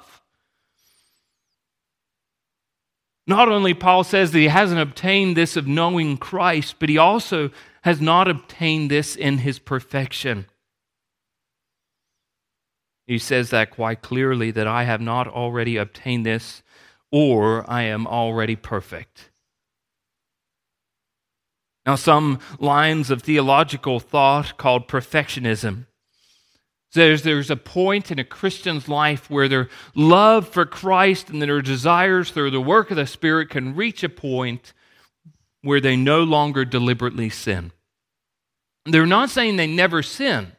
Not 3.27 3.49
only 3.49 3.75
Paul 3.75 4.05
says 4.05 4.33
that 4.33 4.39
he 4.39 4.49
hasn't 4.49 4.81
obtained 4.81 5.37
this 5.37 5.57
of 5.57 5.67
knowing 5.67 6.17
Christ, 6.17 6.77
but 6.79 6.89
he 6.89 6.99
also 6.99 7.51
has 7.83 8.01
not 8.01 8.29
obtained 8.29 8.91
this 8.91 9.17
in 9.17 9.39
his 9.39 9.59
perfection. 9.59 10.47
He 13.07 13.19
says 13.19 13.51
that 13.51 13.71
quite 13.73 14.03
clearly 14.03 14.51
that 14.53 14.67
I 14.67 14.85
have 14.85 15.01
not 15.01 15.27
already 15.29 15.77
obtained 15.77 16.25
this 16.25 16.63
or 17.11 17.69
I 17.71 17.83
am 17.83 18.07
already 18.07 18.57
perfect. 18.57 19.31
Now, 21.85 21.97
some 21.97 22.39
lines 22.61 23.11
of 23.11 23.23
theological 23.23 23.99
thought 23.99 24.57
called 24.57 24.87
perfectionism 24.87 25.87
There's, 26.95 27.23
there's 27.23 27.51
a 27.51 27.57
point 27.57 28.13
in 28.13 28.19
a 28.19 28.25
Christian's 28.25 28.89
life 28.89 29.29
where 29.29 29.49
their 29.49 29.69
love 29.95 30.49
for 30.49 30.65
Christ 30.65 31.31
and 31.31 31.43
their 31.43 31.63
desires 31.63 32.31
through 32.31 32.53
the 32.53 32.61
work 32.61 32.91
of 32.91 32.97
the 32.97 33.07
Spirit 33.07 33.51
can 33.51 33.75
reach 33.75 34.05
a 34.05 34.09
point 34.09 34.73
where 35.63 35.81
they 35.81 35.97
no 35.97 36.23
longer 36.23 36.65
deliberately 36.65 37.31
sin. 37.31 37.73
They're 38.85 39.07
not 39.07 39.31
saying 39.31 39.57
they 39.57 39.69
never 39.69 40.03
sin, 40.03 40.53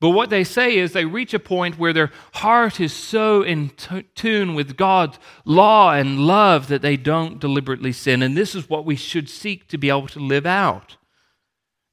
but 0.00 0.10
what 0.10 0.28
they 0.28 0.44
say 0.44 0.76
is 0.76 0.92
they 0.92 1.06
reach 1.06 1.32
a 1.32 1.38
point 1.38 1.78
where 1.78 1.94
their 1.94 2.10
heart 2.34 2.80
is 2.80 2.92
so 2.92 3.42
in 3.42 3.70
t- 3.70 4.04
tune 4.14 4.54
with 4.54 4.76
God's 4.76 5.18
law 5.46 5.92
and 5.92 6.20
love 6.20 6.68
that 6.68 6.82
they 6.82 6.98
don't 6.98 7.40
deliberately 7.40 7.92
sin. 7.92 8.22
And 8.22 8.36
this 8.36 8.54
is 8.54 8.68
what 8.68 8.84
we 8.84 8.96
should 8.96 9.30
seek 9.30 9.68
to 9.68 9.78
be 9.78 9.88
able 9.88 10.08
to 10.08 10.20
live 10.20 10.44
out. 10.44 10.98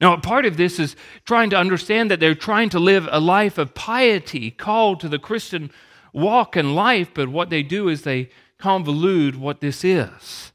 Now, 0.01 0.17
part 0.17 0.45
of 0.45 0.57
this 0.57 0.79
is 0.79 0.97
trying 1.23 1.49
to 1.51 1.57
understand 1.57 2.11
that 2.11 2.19
they're 2.19 2.35
trying 2.35 2.69
to 2.71 2.79
live 2.79 3.07
a 3.09 3.21
life 3.21 3.57
of 3.57 3.73
piety, 3.73 4.51
called 4.51 4.99
to 4.99 5.07
the 5.07 5.19
Christian 5.19 5.71
walk 6.11 6.57
and 6.57 6.75
life, 6.75 7.11
but 7.13 7.29
what 7.29 7.49
they 7.49 7.63
do 7.63 7.87
is 7.87 8.01
they 8.01 8.29
convolute 8.59 9.37
what 9.37 9.61
this 9.61 9.85
is. 9.85 10.52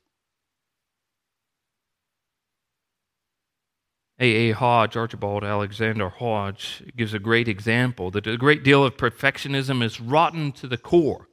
A. 4.21 4.51
A. 4.51 4.51
Hodge, 4.53 4.97
Archibald 4.97 5.45
Alexander 5.45 6.09
Hodge, 6.09 6.83
gives 6.97 7.15
a 7.15 7.21
great 7.21 7.47
example 7.47 8.11
that 8.11 8.27
a 8.27 8.37
great 8.37 8.65
deal 8.65 8.85
of 8.85 8.97
perfectionism 8.97 9.83
is 9.83 10.01
rotten 10.01 10.51
to 10.53 10.67
the 10.67 10.77
core. 10.77 11.29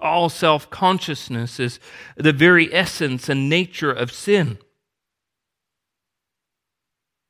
All 0.00 0.28
self 0.28 0.68
consciousness 0.68 1.58
is 1.58 1.78
the 2.16 2.32
very 2.32 2.72
essence 2.74 3.28
and 3.28 3.48
nature 3.48 3.92
of 3.92 4.12
sin. 4.12 4.58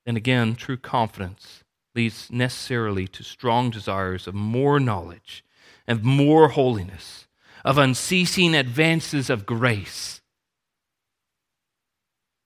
And 0.05 0.17
again, 0.17 0.57
true 0.57 0.77
confidence 0.77 1.63
leads 1.95 2.31
necessarily 2.31 3.07
to 3.07 3.23
strong 3.23 3.71
desires 3.71 4.27
of 4.27 4.35
more 4.35 4.81
knowledge, 4.81 5.45
of 5.87 6.03
more 6.03 6.49
holiness, 6.49 7.29
of 7.65 7.79
unceasing 7.79 8.55
advances 8.55 9.31
of 9.31 9.47
grace 9.47 10.22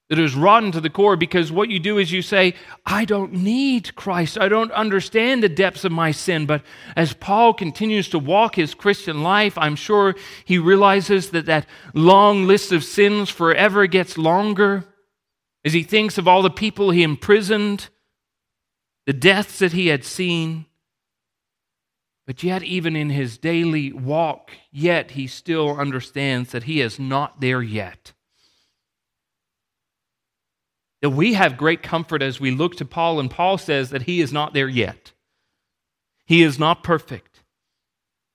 that 0.09 0.19
is 0.19 0.37
rotten 0.37 0.71
to 0.73 0.81
the 0.81 0.91
core 0.91 1.17
because 1.17 1.51
what 1.51 1.69
you 1.69 1.81
do 1.81 1.99
is 1.99 2.13
you 2.13 2.23
say, 2.23 2.55
I 2.85 3.05
don't 3.05 3.33
need 3.33 3.97
Christ. 3.97 4.39
I 4.39 4.49
don't 4.49 4.71
understand 4.73 5.43
the 5.43 5.49
depths 5.49 5.85
of 5.85 5.91
my 5.91 6.13
sin. 6.13 6.47
But 6.47 6.63
as 6.95 7.13
Paul 7.13 7.53
continues 7.53 8.09
to 8.11 8.19
walk 8.19 8.55
his 8.55 8.75
Christian 8.75 9.23
life, 9.23 9.59
I'm 9.59 9.75
sure 9.75 10.15
he 10.45 10.59
realizes 10.59 11.31
that 11.31 11.47
that 11.47 11.67
long 11.93 12.47
list 12.47 12.71
of 12.71 12.85
sins 12.85 13.31
forever 13.31 13.87
gets 13.87 14.17
longer 14.17 14.85
as 15.65 15.73
he 15.73 15.83
thinks 15.83 16.19
of 16.19 16.29
all 16.29 16.43
the 16.43 16.51
people 16.51 16.91
he 16.91 17.03
imprisoned, 17.03 17.89
the 19.07 19.13
deaths 19.13 19.59
that 19.59 19.73
he 19.73 19.89
had 19.89 20.05
seen. 20.05 20.67
But 22.29 22.45
yet, 22.45 22.63
even 22.63 22.95
in 22.95 23.11
his 23.11 23.39
daily 23.39 23.93
walk, 23.93 24.53
yet 24.71 25.13
he 25.13 25.27
still 25.27 25.77
understands 25.77 26.53
that 26.53 26.65
he 26.65 26.81
is 26.81 26.99
not 26.99 27.41
there 27.41 27.63
yet 27.63 28.13
that 31.03 31.11
we 31.11 31.35
have 31.35 31.57
great 31.57 31.83
comfort 31.83 32.23
as 32.23 32.41
we 32.41 32.51
look 32.51 32.77
to 32.77 32.85
Paul, 32.85 33.21
and 33.21 33.31
Paul 33.31 33.59
says 33.59 33.91
that 33.91 34.03
he 34.03 34.21
is 34.21 34.33
not 34.33 34.55
there 34.55 34.69
yet. 34.69 35.13
He 36.25 36.43
is 36.43 36.59
not 36.59 36.83
perfect. 36.83 37.43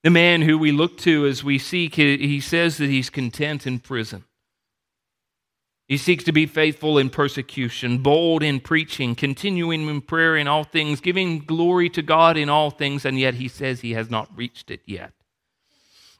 The 0.03 0.09
man 0.09 0.41
who 0.41 0.57
we 0.57 0.71
look 0.71 0.97
to 0.99 1.25
as 1.25 1.43
we 1.43 1.59
seek, 1.59 1.95
he 1.95 2.39
says 2.39 2.77
that 2.77 2.89
he's 2.89 3.09
content 3.09 3.67
in 3.67 3.79
prison. 3.79 4.23
He 5.87 5.97
seeks 5.97 6.23
to 6.23 6.31
be 6.31 6.45
faithful 6.45 6.97
in 6.97 7.09
persecution, 7.09 7.97
bold 7.97 8.43
in 8.43 8.61
preaching, 8.61 9.13
continuing 9.13 9.89
in 9.89 10.01
prayer 10.01 10.37
in 10.37 10.47
all 10.47 10.63
things, 10.63 11.01
giving 11.01 11.39
glory 11.39 11.89
to 11.89 12.01
God 12.01 12.37
in 12.37 12.47
all 12.47 12.69
things, 12.69 13.03
and 13.03 13.19
yet 13.19 13.33
he 13.33 13.49
says 13.49 13.81
he 13.81 13.91
has 13.91 14.09
not 14.09 14.29
reached 14.35 14.71
it 14.71 14.81
yet. 14.85 15.11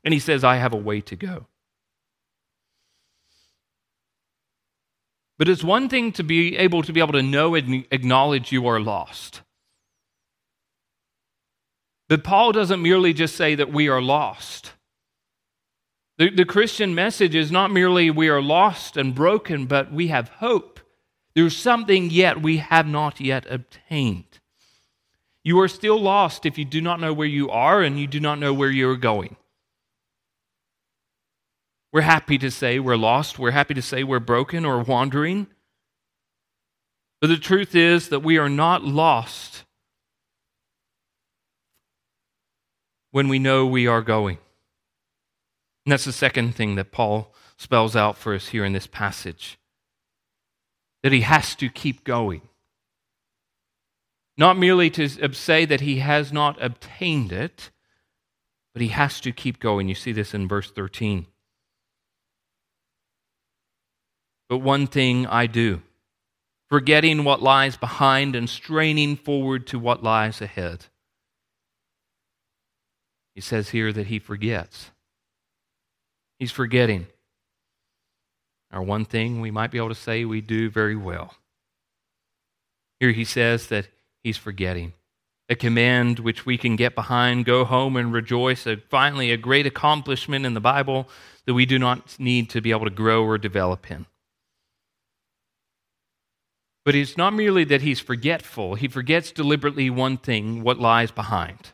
And 0.04 0.14
he 0.14 0.20
says, 0.20 0.44
I 0.44 0.58
have 0.58 0.74
a 0.74 0.78
way 0.78 1.00
to 1.02 1.16
go. 1.16 1.48
But 5.42 5.50
it's 5.50 5.64
one 5.64 5.90
thing 5.90 6.12
to 6.12 6.24
be 6.24 6.56
able 6.56 6.84
to 6.84 6.94
be 6.94 7.00
able 7.00 7.14
to 7.14 7.24
know 7.24 7.56
and 7.56 7.84
acknowledge 7.90 8.52
you 8.52 8.68
are 8.68 8.80
lost. 8.80 9.42
But 12.10 12.24
Paul 12.24 12.52
doesn't 12.52 12.80
merely 12.80 13.12
just 13.12 13.36
say 13.36 13.56
that 13.56 13.74
we 13.74 13.90
are 13.90 14.04
lost. 14.04 14.74
The, 16.20 16.30
the 16.30 16.46
Christian 16.46 16.94
message 16.94 17.34
is 17.34 17.52
not 17.52 17.72
merely 17.72 18.12
we 18.12 18.30
are 18.30 18.40
lost 18.40 18.98
and 18.98 19.16
broken, 19.16 19.66
but 19.66 19.92
we 19.92 20.10
have 20.10 20.30
hope. 20.30 20.80
There's 21.34 21.58
something 21.58 22.12
yet 22.12 22.44
we 22.44 22.58
have 22.58 22.86
not 22.86 23.20
yet 23.20 23.48
obtained. 23.50 24.38
You 25.44 25.60
are 25.62 25.68
still 25.68 26.00
lost 26.00 26.46
if 26.46 26.60
you 26.60 26.66
do 26.66 26.82
not 26.82 27.00
know 27.00 27.14
where 27.14 27.26
you 27.26 27.50
are 27.50 27.82
and 27.82 28.00
you 28.00 28.06
do 28.06 28.20
not 28.20 28.38
know 28.38 28.54
where 28.54 28.70
you 28.70 28.88
are 28.92 28.96
going. 28.96 29.38
We're 31.94 32.02
happy 32.02 32.38
to 32.38 32.50
say 32.50 32.80
we're 32.80 32.96
lost. 32.96 33.38
We're 33.38 33.52
happy 33.52 33.74
to 33.74 33.82
say 33.82 34.04
we're 34.04 34.20
broken 34.20 34.66
or 34.66 34.80
wandering. 34.80 35.48
But 37.20 37.28
the 37.28 37.38
truth 37.38 37.76
is 37.76 38.10
that 38.10 38.22
we 38.22 38.38
are 38.38 38.50
not 38.50 38.84
lost 38.84 39.66
when 43.12 43.28
we 43.28 43.40
know 43.40 43.66
we 43.66 43.88
are 43.88 44.02
going. 44.02 44.38
And 45.86 45.92
that's 45.92 46.06
the 46.06 46.12
second 46.12 46.56
thing 46.56 46.76
that 46.76 46.92
Paul 46.92 47.34
spells 47.58 47.96
out 47.96 48.18
for 48.18 48.34
us 48.34 48.50
here 48.50 48.64
in 48.64 48.74
this 48.74 48.88
passage 48.88 49.60
that 51.04 51.12
he 51.12 51.22
has 51.22 51.56
to 51.56 51.68
keep 51.70 52.04
going. 52.04 52.42
Not 54.38 54.58
merely 54.58 54.90
to 54.92 55.10
say 55.34 55.66
that 55.66 55.82
he 55.82 56.00
has 56.00 56.32
not 56.32 56.62
obtained 56.62 57.32
it, 57.32 57.70
but 58.74 58.82
he 58.82 58.90
has 58.90 59.20
to 59.22 59.32
keep 59.32 59.60
going. 59.60 59.90
You 59.90 59.96
see 59.96 60.12
this 60.12 60.34
in 60.34 60.48
verse 60.48 60.72
13. 60.72 61.28
But 64.52 64.58
one 64.58 64.86
thing 64.86 65.28
I 65.28 65.48
do, 65.48 65.82
forgetting 66.68 67.24
what 67.24 67.42
lies 67.42 67.78
behind 67.78 68.36
and 68.36 68.50
straining 68.50 69.16
forward 69.16 69.66
to 69.68 69.80
what 69.80 70.04
lies 70.04 70.42
ahead. 70.42 70.88
He 73.34 73.40
says 73.40 73.70
here 73.70 73.94
that 73.94 74.08
he 74.08 74.20
forgets. 74.20 74.92
He's 76.38 76.52
forgetting. 76.52 77.08
Our 78.74 78.84
one 78.84 79.06
thing 79.06 79.40
we 79.40 79.52
might 79.52 79.72
be 79.72 79.78
able 79.78 79.88
to 79.88 79.96
say 79.96 80.26
we 80.26 80.42
do 80.42 80.70
very 80.70 80.98
well. 80.98 81.36
Here 83.00 83.14
he 83.14 83.24
says 83.24 83.68
that 83.68 83.88
he's 84.22 84.36
forgetting. 84.36 84.92
A 85.48 85.56
command 85.56 86.20
which 86.20 86.46
we 86.46 86.58
can 86.58 86.76
get 86.76 86.94
behind, 86.94 87.46
go 87.46 87.64
home 87.64 87.96
and 87.96 88.12
rejoice. 88.12 88.68
A, 88.68 88.76
finally, 88.76 89.32
a 89.32 89.38
great 89.38 89.66
accomplishment 89.66 90.46
in 90.46 90.56
the 90.56 90.60
Bible 90.60 91.08
that 91.46 91.54
we 91.54 91.66
do 91.66 91.80
not 91.80 92.20
need 92.20 92.50
to 92.50 92.60
be 92.60 92.72
able 92.72 92.84
to 92.84 92.92
grow 92.92 93.24
or 93.24 93.38
develop 93.38 93.90
in. 93.90 94.08
But 96.84 96.96
it's 96.96 97.18
not 97.18 97.34
merely 97.34 97.64
that 97.66 97.82
he's 97.82 98.00
forgetful, 98.00 98.76
he 98.76 98.88
forgets 98.88 99.32
deliberately 99.32 99.90
one 99.90 100.18
thing 100.18 100.64
what 100.64 100.80
lies 100.80 101.12
behind 101.12 101.74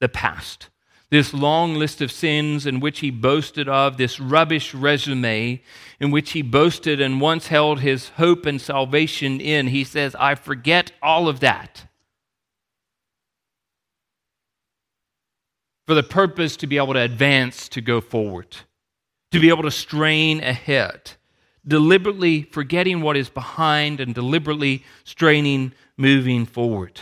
the 0.00 0.08
past. 0.08 0.68
This 1.10 1.32
long 1.32 1.74
list 1.74 2.02
of 2.02 2.12
sins 2.12 2.66
in 2.66 2.80
which 2.80 3.00
he 3.00 3.10
boasted 3.10 3.68
of, 3.68 3.96
this 3.96 4.20
rubbish 4.20 4.74
resume 4.74 5.62
in 6.00 6.10
which 6.10 6.32
he 6.32 6.42
boasted 6.42 7.00
and 7.00 7.20
once 7.20 7.46
held 7.46 7.80
his 7.80 8.10
hope 8.10 8.44
and 8.44 8.60
salvation 8.60 9.40
in, 9.40 9.68
he 9.68 9.84
says, 9.84 10.14
I 10.16 10.34
forget 10.34 10.92
all 11.02 11.28
of 11.28 11.40
that. 11.40 11.86
For 15.86 15.94
the 15.94 16.02
purpose 16.02 16.58
to 16.58 16.66
be 16.66 16.76
able 16.76 16.92
to 16.92 17.00
advance, 17.00 17.70
to 17.70 17.80
go 17.80 18.02
forward, 18.02 18.54
to 19.32 19.40
be 19.40 19.48
able 19.48 19.62
to 19.62 19.70
strain 19.70 20.42
ahead 20.42 21.12
deliberately 21.68 22.42
forgetting 22.42 23.02
what 23.02 23.16
is 23.16 23.28
behind 23.28 24.00
and 24.00 24.14
deliberately 24.14 24.84
straining, 25.04 25.72
moving 25.96 26.46
forward. 26.46 27.00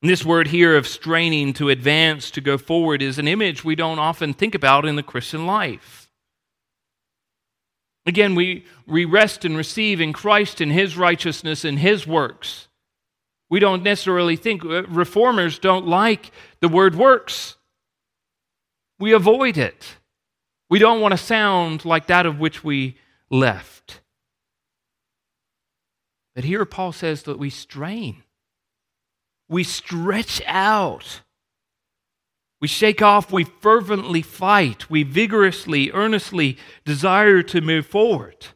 And 0.00 0.10
this 0.10 0.24
word 0.24 0.48
here 0.48 0.76
of 0.76 0.86
straining 0.86 1.52
to 1.54 1.70
advance, 1.70 2.30
to 2.32 2.40
go 2.40 2.56
forward, 2.56 3.02
is 3.02 3.18
an 3.18 3.26
image 3.26 3.64
we 3.64 3.74
don't 3.74 3.98
often 3.98 4.32
think 4.32 4.54
about 4.54 4.86
in 4.86 4.96
the 4.96 5.02
Christian 5.02 5.46
life. 5.46 6.10
Again, 8.06 8.34
we, 8.34 8.66
we 8.86 9.06
rest 9.06 9.44
and 9.44 9.56
receive 9.56 10.00
in 10.00 10.12
Christ 10.12 10.60
and 10.60 10.70
His 10.70 10.96
righteousness 10.96 11.64
and 11.64 11.78
His 11.78 12.06
works. 12.06 12.68
We 13.48 13.60
don't 13.60 13.82
necessarily 13.82 14.36
think, 14.36 14.64
uh, 14.64 14.84
reformers 14.84 15.58
don't 15.58 15.86
like 15.86 16.30
the 16.60 16.68
word 16.68 16.94
works. 16.94 17.56
We 18.98 19.12
avoid 19.12 19.56
it. 19.56 19.96
We 20.68 20.78
don't 20.78 21.00
want 21.00 21.12
to 21.12 21.18
sound 21.18 21.84
like 21.84 22.06
that 22.08 22.26
of 22.26 22.38
which 22.38 22.62
we 22.62 22.98
left. 23.30 24.00
But 26.34 26.44
here 26.44 26.64
Paul 26.64 26.92
says 26.92 27.22
that 27.24 27.38
we 27.38 27.50
strain, 27.50 28.22
we 29.48 29.62
stretch 29.62 30.42
out, 30.46 31.20
we 32.60 32.68
shake 32.68 33.02
off, 33.02 33.32
we 33.32 33.44
fervently 33.44 34.22
fight, 34.22 34.90
we 34.90 35.02
vigorously, 35.02 35.92
earnestly 35.92 36.56
desire 36.84 37.42
to 37.42 37.60
move 37.60 37.86
forward. 37.86 38.46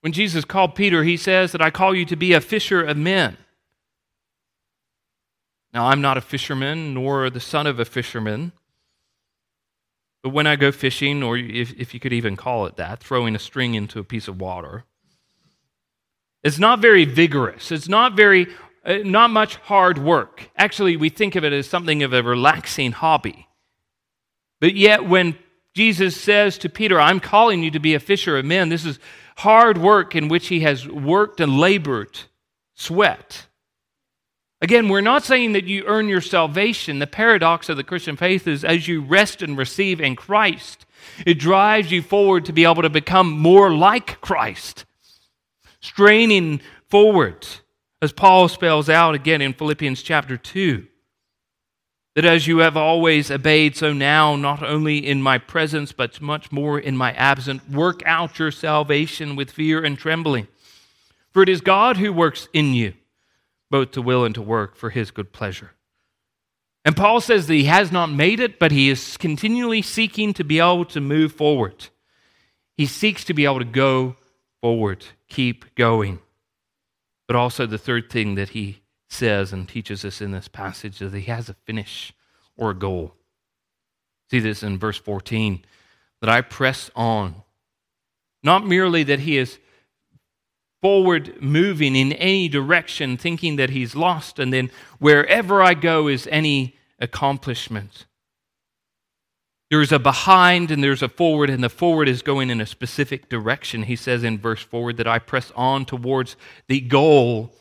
When 0.00 0.12
Jesus 0.12 0.44
called 0.44 0.74
Peter, 0.74 1.02
he 1.02 1.16
says 1.16 1.52
that 1.52 1.62
I 1.62 1.70
call 1.70 1.94
you 1.94 2.04
to 2.04 2.16
be 2.16 2.34
a 2.34 2.40
fisher 2.40 2.82
of 2.82 2.96
men. 2.96 3.38
Now, 5.72 5.86
I'm 5.86 6.02
not 6.02 6.18
a 6.18 6.20
fisherman 6.20 6.92
nor 6.92 7.30
the 7.30 7.40
son 7.40 7.66
of 7.66 7.80
a 7.80 7.84
fisherman. 7.84 8.52
But 10.24 10.32
when 10.32 10.46
I 10.46 10.56
go 10.56 10.72
fishing, 10.72 11.22
or 11.22 11.36
if, 11.36 11.74
if 11.78 11.92
you 11.92 12.00
could 12.00 12.14
even 12.14 12.34
call 12.34 12.64
it 12.64 12.76
that, 12.76 12.98
throwing 12.98 13.36
a 13.36 13.38
string 13.38 13.74
into 13.74 13.98
a 13.98 14.04
piece 14.04 14.26
of 14.26 14.40
water, 14.40 14.84
it's 16.42 16.58
not 16.58 16.80
very 16.80 17.04
vigorous. 17.04 17.70
It's 17.70 17.90
not 17.90 18.16
very, 18.16 18.46
uh, 18.86 19.00
not 19.04 19.28
much 19.28 19.56
hard 19.56 19.98
work. 19.98 20.48
Actually, 20.56 20.96
we 20.96 21.10
think 21.10 21.36
of 21.36 21.44
it 21.44 21.52
as 21.52 21.68
something 21.68 22.02
of 22.02 22.14
a 22.14 22.22
relaxing 22.22 22.92
hobby. 22.92 23.48
But 24.62 24.74
yet, 24.74 25.06
when 25.06 25.36
Jesus 25.74 26.18
says 26.18 26.56
to 26.58 26.70
Peter, 26.70 26.98
I'm 26.98 27.20
calling 27.20 27.62
you 27.62 27.70
to 27.72 27.78
be 27.78 27.92
a 27.92 28.00
fisher 28.00 28.38
of 28.38 28.46
men, 28.46 28.70
this 28.70 28.86
is 28.86 28.98
hard 29.36 29.76
work 29.76 30.16
in 30.16 30.28
which 30.28 30.46
he 30.46 30.60
has 30.60 30.88
worked 30.88 31.38
and 31.38 31.58
labored, 31.58 32.18
sweat. 32.72 33.46
Again, 34.60 34.88
we're 34.88 35.00
not 35.00 35.24
saying 35.24 35.52
that 35.52 35.64
you 35.64 35.84
earn 35.86 36.08
your 36.08 36.20
salvation. 36.20 36.98
The 36.98 37.06
paradox 37.06 37.68
of 37.68 37.76
the 37.76 37.84
Christian 37.84 38.16
faith 38.16 38.46
is 38.46 38.64
as 38.64 38.88
you 38.88 39.02
rest 39.02 39.42
and 39.42 39.58
receive 39.58 40.00
in 40.00 40.16
Christ, 40.16 40.86
it 41.26 41.38
drives 41.38 41.92
you 41.92 42.02
forward 42.02 42.44
to 42.46 42.52
be 42.52 42.64
able 42.64 42.82
to 42.82 42.90
become 42.90 43.30
more 43.30 43.74
like 43.74 44.20
Christ, 44.20 44.84
straining 45.80 46.60
forward, 46.88 47.46
as 48.00 48.12
Paul 48.12 48.48
spells 48.48 48.88
out 48.88 49.14
again 49.14 49.42
in 49.42 49.52
Philippians 49.52 50.02
chapter 50.02 50.36
2. 50.36 50.86
That 52.14 52.24
as 52.24 52.46
you 52.46 52.58
have 52.58 52.76
always 52.76 53.30
obeyed, 53.30 53.76
so 53.76 53.92
now, 53.92 54.36
not 54.36 54.62
only 54.62 54.98
in 55.04 55.20
my 55.20 55.36
presence, 55.36 55.90
but 55.90 56.20
much 56.22 56.52
more 56.52 56.78
in 56.78 56.96
my 56.96 57.12
absence, 57.14 57.60
work 57.68 58.02
out 58.06 58.38
your 58.38 58.52
salvation 58.52 59.34
with 59.34 59.50
fear 59.50 59.84
and 59.84 59.98
trembling. 59.98 60.46
For 61.32 61.42
it 61.42 61.48
is 61.48 61.60
God 61.60 61.96
who 61.96 62.12
works 62.12 62.48
in 62.52 62.72
you 62.72 62.94
both 63.74 63.90
to 63.90 64.00
will 64.00 64.24
and 64.24 64.36
to 64.36 64.40
work 64.40 64.76
for 64.76 64.90
his 64.90 65.10
good 65.10 65.32
pleasure. 65.32 65.72
And 66.84 66.96
Paul 66.96 67.20
says 67.20 67.48
that 67.48 67.54
he 67.54 67.64
has 67.64 67.90
not 67.90 68.08
made 68.08 68.38
it, 68.38 68.60
but 68.60 68.70
he 68.70 68.88
is 68.88 69.16
continually 69.16 69.82
seeking 69.82 70.32
to 70.34 70.44
be 70.44 70.60
able 70.60 70.84
to 70.84 71.00
move 71.00 71.32
forward. 71.32 71.88
He 72.76 72.86
seeks 72.86 73.24
to 73.24 73.34
be 73.34 73.46
able 73.46 73.58
to 73.58 73.64
go 73.64 74.14
forward, 74.62 75.04
keep 75.26 75.74
going. 75.74 76.20
But 77.26 77.34
also, 77.34 77.66
the 77.66 77.76
third 77.76 78.10
thing 78.10 78.36
that 78.36 78.50
he 78.50 78.82
says 79.08 79.52
and 79.52 79.68
teaches 79.68 80.04
us 80.04 80.20
in 80.20 80.30
this 80.30 80.46
passage 80.46 81.02
is 81.02 81.10
that 81.10 81.18
he 81.18 81.32
has 81.32 81.48
a 81.48 81.54
finish 81.54 82.12
or 82.56 82.70
a 82.70 82.78
goal. 82.78 83.16
See 84.30 84.38
this 84.38 84.62
in 84.62 84.78
verse 84.78 84.98
14 84.98 85.64
that 86.20 86.30
I 86.30 86.42
press 86.42 86.92
on. 86.94 87.42
Not 88.40 88.64
merely 88.64 89.02
that 89.02 89.18
he 89.18 89.36
is 89.36 89.58
forward 90.84 91.40
moving 91.40 91.96
in 91.96 92.12
any 92.12 92.46
direction, 92.46 93.16
thinking 93.16 93.56
that 93.56 93.70
he's 93.70 93.96
lost, 93.96 94.38
and 94.38 94.52
then 94.52 94.70
wherever 94.98 95.62
I 95.62 95.72
go 95.72 96.08
is 96.08 96.28
any 96.30 96.76
accomplishment. 96.98 98.04
There's 99.70 99.92
a 99.92 99.98
behind 99.98 100.70
and 100.70 100.84
there's 100.84 101.02
a 101.02 101.08
forward, 101.08 101.48
and 101.48 101.64
the 101.64 101.70
forward 101.70 102.06
is 102.06 102.20
going 102.20 102.50
in 102.50 102.60
a 102.60 102.66
specific 102.66 103.30
direction. 103.30 103.84
He 103.84 103.96
says 103.96 104.22
in 104.22 104.36
verse 104.36 104.62
forward 104.62 104.98
that 104.98 105.08
I 105.08 105.18
press 105.20 105.50
on 105.56 105.86
towards 105.86 106.36
the 106.68 106.82
goal 106.82 107.54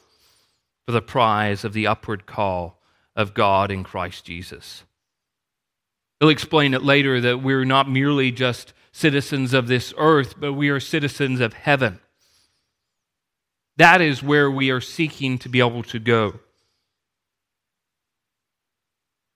for 0.85 0.91
the 0.91 1.01
prize 1.01 1.63
of 1.63 1.71
the 1.71 1.87
upward 1.87 2.25
call 2.25 2.81
of 3.15 3.33
God 3.33 3.71
in 3.71 3.85
Christ 3.85 4.25
Jesus. 4.25 4.83
He'll 6.19 6.27
explain 6.27 6.73
it 6.73 6.83
later 6.83 7.21
that 7.21 7.41
we're 7.41 7.63
not 7.63 7.89
merely 7.89 8.33
just 8.33 8.73
citizens 8.91 9.53
of 9.53 9.67
this 9.69 9.93
earth, 9.97 10.35
but 10.37 10.51
we 10.51 10.67
are 10.67 10.81
citizens 10.81 11.39
of 11.39 11.53
heaven. 11.53 12.01
That 13.77 14.01
is 14.01 14.21
where 14.21 14.51
we 14.51 14.69
are 14.69 14.81
seeking 14.81 15.37
to 15.39 15.49
be 15.49 15.59
able 15.59 15.83
to 15.83 15.99
go. 15.99 16.39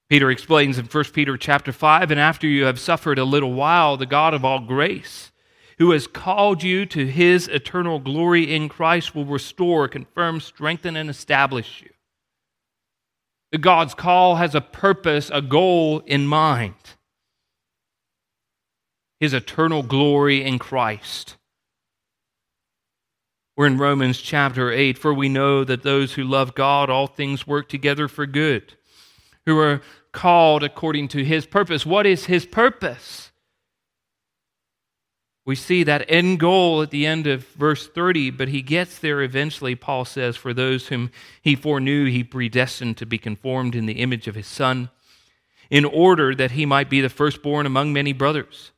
Peter 0.09 0.31
explains 0.31 0.77
in 0.77 0.85
1 0.85 1.03
Peter 1.05 1.35
chapter 1.37 1.71
5 1.71 2.11
and 2.11 2.19
after 2.19 2.47
you 2.47 2.63
have 2.63 2.79
suffered 2.79 3.19
a 3.19 3.25
little 3.25 3.53
while 3.53 3.97
the 3.97 4.05
God 4.05 4.33
of 4.33 4.45
all 4.45 4.59
grace 4.59 5.31
who 5.79 5.91
has 5.91 6.07
called 6.07 6.63
you 6.63 6.85
to 6.85 7.05
his 7.05 7.47
eternal 7.47 7.99
glory 7.99 8.53
in 8.53 8.69
Christ 8.69 9.13
will 9.13 9.25
restore, 9.25 9.87
confirm, 9.87 10.39
strengthen 10.39 10.95
and 10.95 11.09
establish 11.09 11.81
you. 11.83 11.89
The 13.51 13.57
God's 13.57 13.93
call 13.93 14.35
has 14.35 14.55
a 14.55 14.61
purpose, 14.61 15.29
a 15.31 15.41
goal 15.41 15.99
in 15.99 16.25
mind. 16.25 16.73
His 19.19 19.33
eternal 19.33 19.83
glory 19.83 20.43
in 20.43 20.57
Christ. 20.57 21.37
We're 23.57 23.65
in 23.65 23.79
Romans 23.79 24.19
chapter 24.19 24.71
8. 24.71 24.99
For 24.99 25.11
we 25.11 25.29
know 25.29 25.63
that 25.63 25.81
those 25.81 26.13
who 26.13 26.23
love 26.23 26.53
God, 26.53 26.91
all 26.91 27.07
things 27.07 27.47
work 27.47 27.67
together 27.67 28.07
for 28.07 28.27
good, 28.27 28.75
who 29.47 29.57
are 29.57 29.81
called 30.11 30.63
according 30.63 31.07
to 31.09 31.25
his 31.25 31.47
purpose. 31.47 31.83
What 31.83 32.05
is 32.05 32.25
his 32.25 32.45
purpose? 32.45 33.31
We 35.43 35.55
see 35.55 35.83
that 35.83 36.05
end 36.07 36.39
goal 36.39 36.83
at 36.83 36.91
the 36.91 37.07
end 37.07 37.25
of 37.25 37.47
verse 37.47 37.87
30, 37.87 38.29
but 38.29 38.49
he 38.49 38.61
gets 38.61 38.99
there 38.99 39.23
eventually, 39.23 39.73
Paul 39.73 40.05
says, 40.05 40.35
for 40.35 40.53
those 40.53 40.89
whom 40.89 41.09
he 41.41 41.55
foreknew, 41.55 42.05
he 42.11 42.23
predestined 42.23 42.97
to 42.97 43.07
be 43.07 43.17
conformed 43.17 43.73
in 43.73 43.87
the 43.87 44.01
image 44.01 44.27
of 44.27 44.35
his 44.35 44.45
Son, 44.45 44.91
in 45.71 45.83
order 45.83 46.35
that 46.35 46.51
he 46.51 46.67
might 46.67 46.91
be 46.91 47.01
the 47.01 47.09
firstborn 47.09 47.65
among 47.65 47.91
many 47.91 48.13
brothers. 48.13 48.71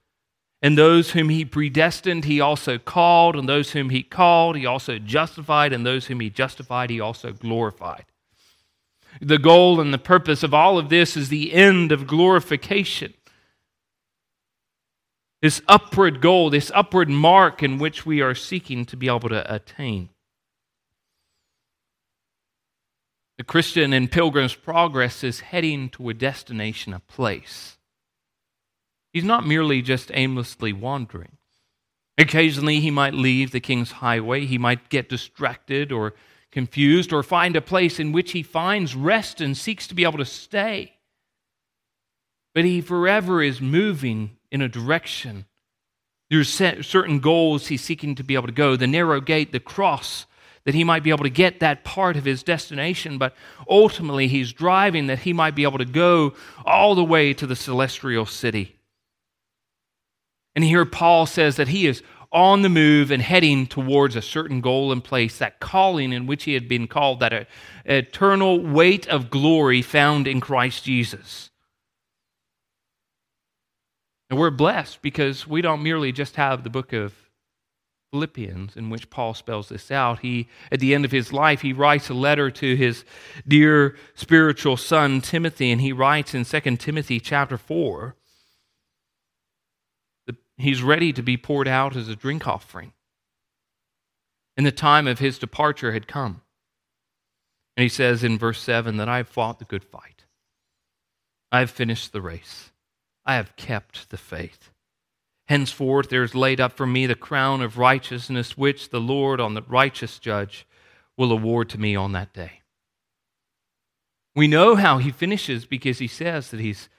And 0.62 0.78
those 0.78 1.12
whom 1.12 1.30
he 1.30 1.46
predestined, 1.46 2.26
he 2.26 2.42
also 2.42 2.78
called. 2.78 3.36
And 3.36 3.48
those 3.48 3.72
whom 3.72 3.90
he 3.90 4.04
called, 4.04 4.58
he 4.58 4.66
also 4.66 5.00
justified. 5.00 5.72
And 5.72 5.86
those 5.86 6.08
whom 6.08 6.20
he 6.20 6.30
justified, 6.30 6.90
he 6.90 7.00
also 7.00 7.32
glorified. 7.32 8.06
The 9.22 9.38
goal 9.38 9.80
and 9.80 9.94
the 9.94 9.98
purpose 9.98 10.44
of 10.44 10.54
all 10.54 10.78
of 10.78 10.90
this 10.90 11.16
is 11.18 11.30
the 11.30 11.54
end 11.54 11.92
of 11.92 12.08
glorification. 12.08 13.14
This 15.42 15.62
upward 15.68 16.22
goal, 16.22 16.50
this 16.50 16.72
upward 16.76 17.10
mark 17.10 17.64
in 17.64 17.78
which 17.78 18.06
we 18.06 18.22
are 18.22 18.36
seeking 18.36 18.86
to 18.86 18.98
be 18.98 19.08
able 19.08 19.30
to 19.30 19.54
attain. 19.54 20.10
The 23.38 23.46
Christian 23.46 23.94
in 23.94 24.10
Pilgrim's 24.10 24.54
Progress 24.54 25.24
is 25.24 25.40
heading 25.40 25.90
to 25.92 26.10
a 26.10 26.14
destination, 26.14 26.94
a 26.94 27.00
place. 27.00 27.78
He's 29.12 29.24
not 29.24 29.48
merely 29.48 29.82
just 29.82 30.12
aimlessly 30.14 30.74
wandering. 30.74 31.38
Occasionally, 32.18 32.80
he 32.80 32.92
might 32.92 33.14
leave 33.14 33.52
the 33.52 33.60
king's 33.60 33.94
highway. 33.94 34.46
He 34.46 34.58
might 34.58 34.90
get 34.90 35.10
distracted 35.10 35.92
or 35.92 36.14
confused 36.52 37.14
or 37.14 37.24
find 37.24 37.56
a 37.56 37.62
place 37.62 38.00
in 38.00 38.12
which 38.12 38.34
he 38.34 38.44
finds 38.44 38.96
rest 38.96 39.40
and 39.40 39.56
seeks 39.56 39.88
to 39.88 39.96
be 39.96 40.04
able 40.04 40.18
to 40.18 40.26
stay. 40.26 40.94
But 42.54 42.66
he 42.66 42.82
forever 42.82 43.42
is 43.42 43.62
moving 43.62 44.38
in 44.52 44.62
a 44.62 44.68
direction. 44.68 45.46
There's 46.30 46.50
certain 46.50 47.20
goals 47.20 47.68
he's 47.68 47.84
seeking 47.84 48.16
to 48.16 48.24
be 48.24 48.36
able 48.36 48.48
to 48.48 48.54
go 48.54 48.76
the 48.76 48.88
narrow 48.88 49.22
gate, 49.22 49.52
the 49.52 49.60
cross, 49.60 50.26
that 50.66 50.76
he 50.76 50.84
might 50.84 51.04
be 51.04 51.10
able 51.10 51.24
to 51.24 51.30
get 51.30 51.62
that 51.62 51.84
part 51.84 52.18
of 52.18 52.26
his 52.26 52.44
destination. 52.44 53.18
But 53.18 53.34
ultimately, 53.70 54.28
he's 54.28 54.52
driving 54.52 55.08
that 55.08 55.20
he 55.20 55.32
might 55.32 55.56
be 55.56 55.64
able 55.64 55.78
to 55.78 55.86
go 55.86 56.34
all 56.66 56.96
the 56.96 57.04
way 57.04 57.34
to 57.34 57.48
the 57.48 57.56
celestial 57.56 58.26
city. 58.26 58.76
And 60.56 60.64
here 60.64 60.86
Paul 60.86 61.26
says 61.26 61.56
that 61.58 61.70
he 61.70 61.88
is 61.88 62.04
on 62.32 62.62
the 62.62 62.70
move 62.70 63.12
and 63.12 63.22
heading 63.22 63.66
towards 63.66 64.16
a 64.16 64.22
certain 64.22 64.62
goal 64.62 64.92
and 64.92 65.04
place, 65.04 65.38
that 65.40 65.60
calling 65.60 66.14
in 66.14 66.28
which 66.28 66.44
he 66.44 66.54
had 66.54 66.68
been 66.68 66.88
called, 66.88 67.20
that 67.20 67.48
eternal 67.86 68.60
weight 68.62 69.08
of 69.08 69.30
glory 69.30 69.82
found 69.82 70.28
in 70.28 70.40
Christ 70.40 70.84
Jesus. 70.84 71.50
And 74.30 74.38
we're 74.38 74.52
blessed 74.52 75.02
because 75.02 75.48
we 75.48 75.62
don't 75.62 75.82
merely 75.82 76.12
just 76.12 76.36
have 76.36 76.64
the 76.64 76.70
book 76.70 76.94
of 76.94 77.14
Philippians 78.12 78.76
in 78.76 78.90
which 78.90 79.10
Paul 79.10 79.34
spells 79.34 79.70
this 79.70 79.92
out. 79.92 80.20
He 80.20 80.48
at 80.72 80.80
the 80.80 80.94
end 80.94 81.06
of 81.06 81.12
his 81.12 81.32
life 81.34 81.62
he 81.62 81.74
writes 81.74 82.10
a 82.10 82.14
letter 82.14 82.50
to 82.52 82.76
his 82.76 83.06
dear 83.48 83.96
spiritual 84.16 84.78
son 84.78 85.22
Timothy 85.22 85.72
and 85.72 85.82
he 85.82 85.94
writes 85.94 86.34
in 86.34 86.44
2 86.44 86.78
Timothy 86.78 87.20
chapter 87.20 87.58
4 87.58 88.16
He's 90.60 90.84
ready 90.84 91.14
to 91.14 91.24
be 91.24 91.38
poured 91.38 91.70
out 91.70 91.96
as 91.96 92.10
a 92.10 92.16
drink 92.18 92.46
offering. 92.46 92.92
And 94.58 94.66
the 94.66 94.74
time 94.74 95.08
of 95.08 95.20
his 95.20 95.40
departure 95.40 95.94
had 95.94 96.06
come. 96.06 96.42
And 97.78 97.84
he 97.84 97.90
says 97.90 98.26
in 98.26 98.38
verse 98.38 98.62
7 98.62 98.98
that 98.98 99.08
I 99.08 99.18
have 99.18 99.30
fought 99.30 99.60
the 99.60 99.66
good 99.66 99.86
fight. 99.86 100.26
I 101.50 101.60
have 101.60 101.72
finished 101.72 102.12
the 102.12 102.22
race. 102.22 102.72
I 103.26 103.36
have 103.36 103.56
kept 103.56 104.10
the 104.10 104.18
faith. 104.18 104.70
Henceforth 105.48 106.10
there 106.10 106.24
is 106.24 106.36
laid 106.36 106.60
up 106.60 106.74
for 106.74 106.86
me 106.86 107.06
the 107.06 107.16
crown 107.16 107.62
of 107.62 107.78
righteousness, 107.78 108.58
which 108.58 108.90
the 108.90 109.00
Lord, 109.00 109.40
on 109.40 109.54
the 109.54 109.64
righteous 109.64 110.20
judge, 110.20 110.68
will 111.18 111.32
award 111.32 111.70
to 111.70 111.80
me 111.80 111.96
on 111.96 112.12
that 112.12 112.34
day. 112.34 112.62
We 114.36 114.48
know 114.48 114.76
how 114.76 114.98
he 114.98 115.10
finishes 115.10 115.66
because 115.66 116.00
he 116.00 116.08
says 116.08 116.52
that 116.52 116.60
he's 116.60 116.90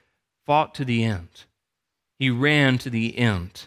fought 0.46 0.74
to 0.76 0.84
the 0.84 1.04
end. 1.04 1.44
He 2.20 2.28
ran 2.28 2.76
to 2.78 2.90
the 2.90 3.18
end. 3.18 3.66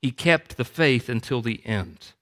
He 0.00 0.12
kept 0.12 0.56
the 0.56 0.64
faith 0.64 1.08
until 1.08 1.42
the 1.42 1.60
end. 1.66 2.12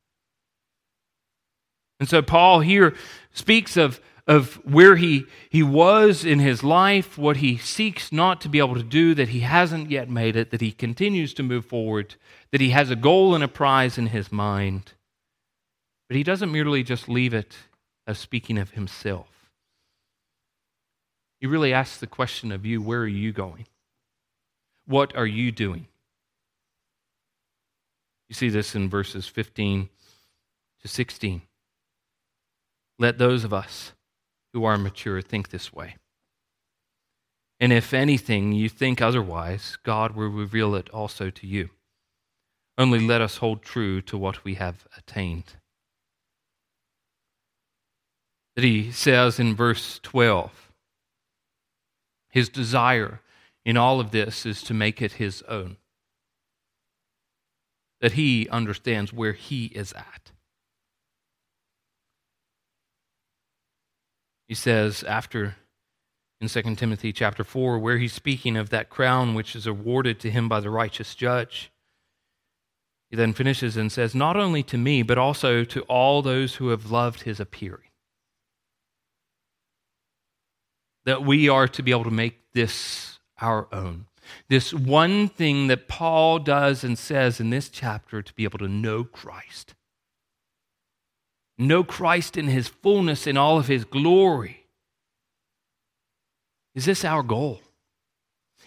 And 2.00 2.08
so 2.08 2.22
Paul 2.22 2.60
here 2.60 2.96
speaks 3.32 3.76
of, 3.76 4.00
of 4.26 4.54
where 4.64 4.96
he, 4.96 5.26
he 5.50 5.62
was 5.62 6.24
in 6.24 6.38
his 6.38 6.64
life, 6.64 7.18
what 7.18 7.36
he 7.36 7.58
seeks 7.58 8.10
not 8.10 8.40
to 8.40 8.48
be 8.48 8.58
able 8.58 8.76
to 8.76 8.82
do, 8.82 9.14
that 9.14 9.28
he 9.28 9.40
hasn't 9.40 9.90
yet 9.90 10.08
made 10.08 10.36
it, 10.36 10.50
that 10.50 10.62
he 10.62 10.72
continues 10.72 11.34
to 11.34 11.42
move 11.42 11.66
forward, 11.66 12.14
that 12.50 12.62
he 12.62 12.70
has 12.70 12.90
a 12.90 12.96
goal 12.96 13.34
and 13.34 13.44
a 13.44 13.48
prize 13.48 13.98
in 13.98 14.06
his 14.06 14.32
mind. 14.32 14.94
But 16.08 16.16
he 16.16 16.22
doesn't 16.22 16.50
merely 16.50 16.82
just 16.82 17.10
leave 17.10 17.34
it 17.34 17.54
as 18.06 18.18
speaking 18.18 18.56
of 18.56 18.70
himself. 18.70 19.50
He 21.40 21.46
really 21.46 21.74
asks 21.74 21.98
the 21.98 22.06
question 22.06 22.50
of 22.52 22.64
you 22.64 22.80
where 22.80 23.00
are 23.00 23.06
you 23.06 23.32
going? 23.32 23.66
What 24.88 25.14
are 25.14 25.26
you 25.26 25.52
doing? 25.52 25.86
You 28.30 28.34
see 28.34 28.48
this 28.48 28.74
in 28.74 28.88
verses 28.88 29.26
15 29.26 29.90
to 30.80 30.88
16. 30.88 31.42
Let 32.98 33.18
those 33.18 33.44
of 33.44 33.52
us 33.52 33.92
who 34.54 34.64
are 34.64 34.78
mature 34.78 35.20
think 35.20 35.50
this 35.50 35.74
way. 35.74 35.96
And 37.60 37.70
if 37.70 37.92
anything 37.92 38.52
you 38.52 38.70
think 38.70 39.02
otherwise, 39.02 39.76
God 39.82 40.16
will 40.16 40.30
reveal 40.30 40.74
it 40.74 40.88
also 40.88 41.28
to 41.28 41.46
you. 41.46 41.68
Only 42.78 43.00
let 43.00 43.20
us 43.20 43.36
hold 43.36 43.60
true 43.60 44.00
to 44.02 44.16
what 44.16 44.42
we 44.42 44.54
have 44.54 44.86
attained. 44.96 45.56
That 48.56 48.64
he 48.64 48.90
says 48.90 49.38
in 49.38 49.54
verse 49.54 50.00
12, 50.02 50.72
his 52.30 52.48
desire 52.48 53.20
in 53.68 53.76
all 53.76 54.00
of 54.00 54.12
this 54.12 54.46
is 54.46 54.62
to 54.62 54.72
make 54.72 55.02
it 55.02 55.12
his 55.12 55.42
own. 55.42 55.76
That 58.00 58.12
he 58.12 58.48
understands 58.48 59.12
where 59.12 59.34
he 59.34 59.66
is 59.66 59.92
at. 59.92 60.32
He 64.48 64.54
says 64.54 65.02
after 65.02 65.56
in 66.40 66.48
2 66.48 66.76
Timothy 66.76 67.12
chapter 67.12 67.44
4 67.44 67.78
where 67.78 67.98
he's 67.98 68.14
speaking 68.14 68.56
of 68.56 68.70
that 68.70 68.88
crown 68.88 69.34
which 69.34 69.54
is 69.54 69.66
awarded 69.66 70.18
to 70.20 70.30
him 70.30 70.48
by 70.48 70.60
the 70.60 70.70
righteous 70.70 71.14
judge. 71.14 71.70
He 73.10 73.16
then 73.18 73.34
finishes 73.34 73.76
and 73.76 73.92
says 73.92 74.14
not 74.14 74.38
only 74.38 74.62
to 74.62 74.78
me 74.78 75.02
but 75.02 75.18
also 75.18 75.62
to 75.64 75.82
all 75.82 76.22
those 76.22 76.54
who 76.54 76.68
have 76.68 76.90
loved 76.90 77.24
his 77.24 77.38
appearing. 77.38 77.90
That 81.04 81.22
we 81.22 81.50
are 81.50 81.68
to 81.68 81.82
be 81.82 81.90
able 81.90 82.04
to 82.04 82.10
make 82.10 82.38
this 82.54 83.17
our 83.40 83.68
own. 83.72 84.06
This 84.48 84.74
one 84.74 85.28
thing 85.28 85.68
that 85.68 85.88
Paul 85.88 86.38
does 86.38 86.84
and 86.84 86.98
says 86.98 87.40
in 87.40 87.50
this 87.50 87.68
chapter 87.68 88.20
to 88.22 88.34
be 88.34 88.44
able 88.44 88.58
to 88.58 88.68
know 88.68 89.04
Christ 89.04 89.74
know 91.58 91.82
Christ 91.82 92.36
in 92.36 92.46
his 92.46 92.68
fullness, 92.68 93.26
in 93.26 93.36
all 93.36 93.58
of 93.58 93.66
his 93.66 93.84
glory. 93.84 94.66
Is 96.74 96.84
this 96.84 97.04
our 97.04 97.24
goal? 97.24 97.60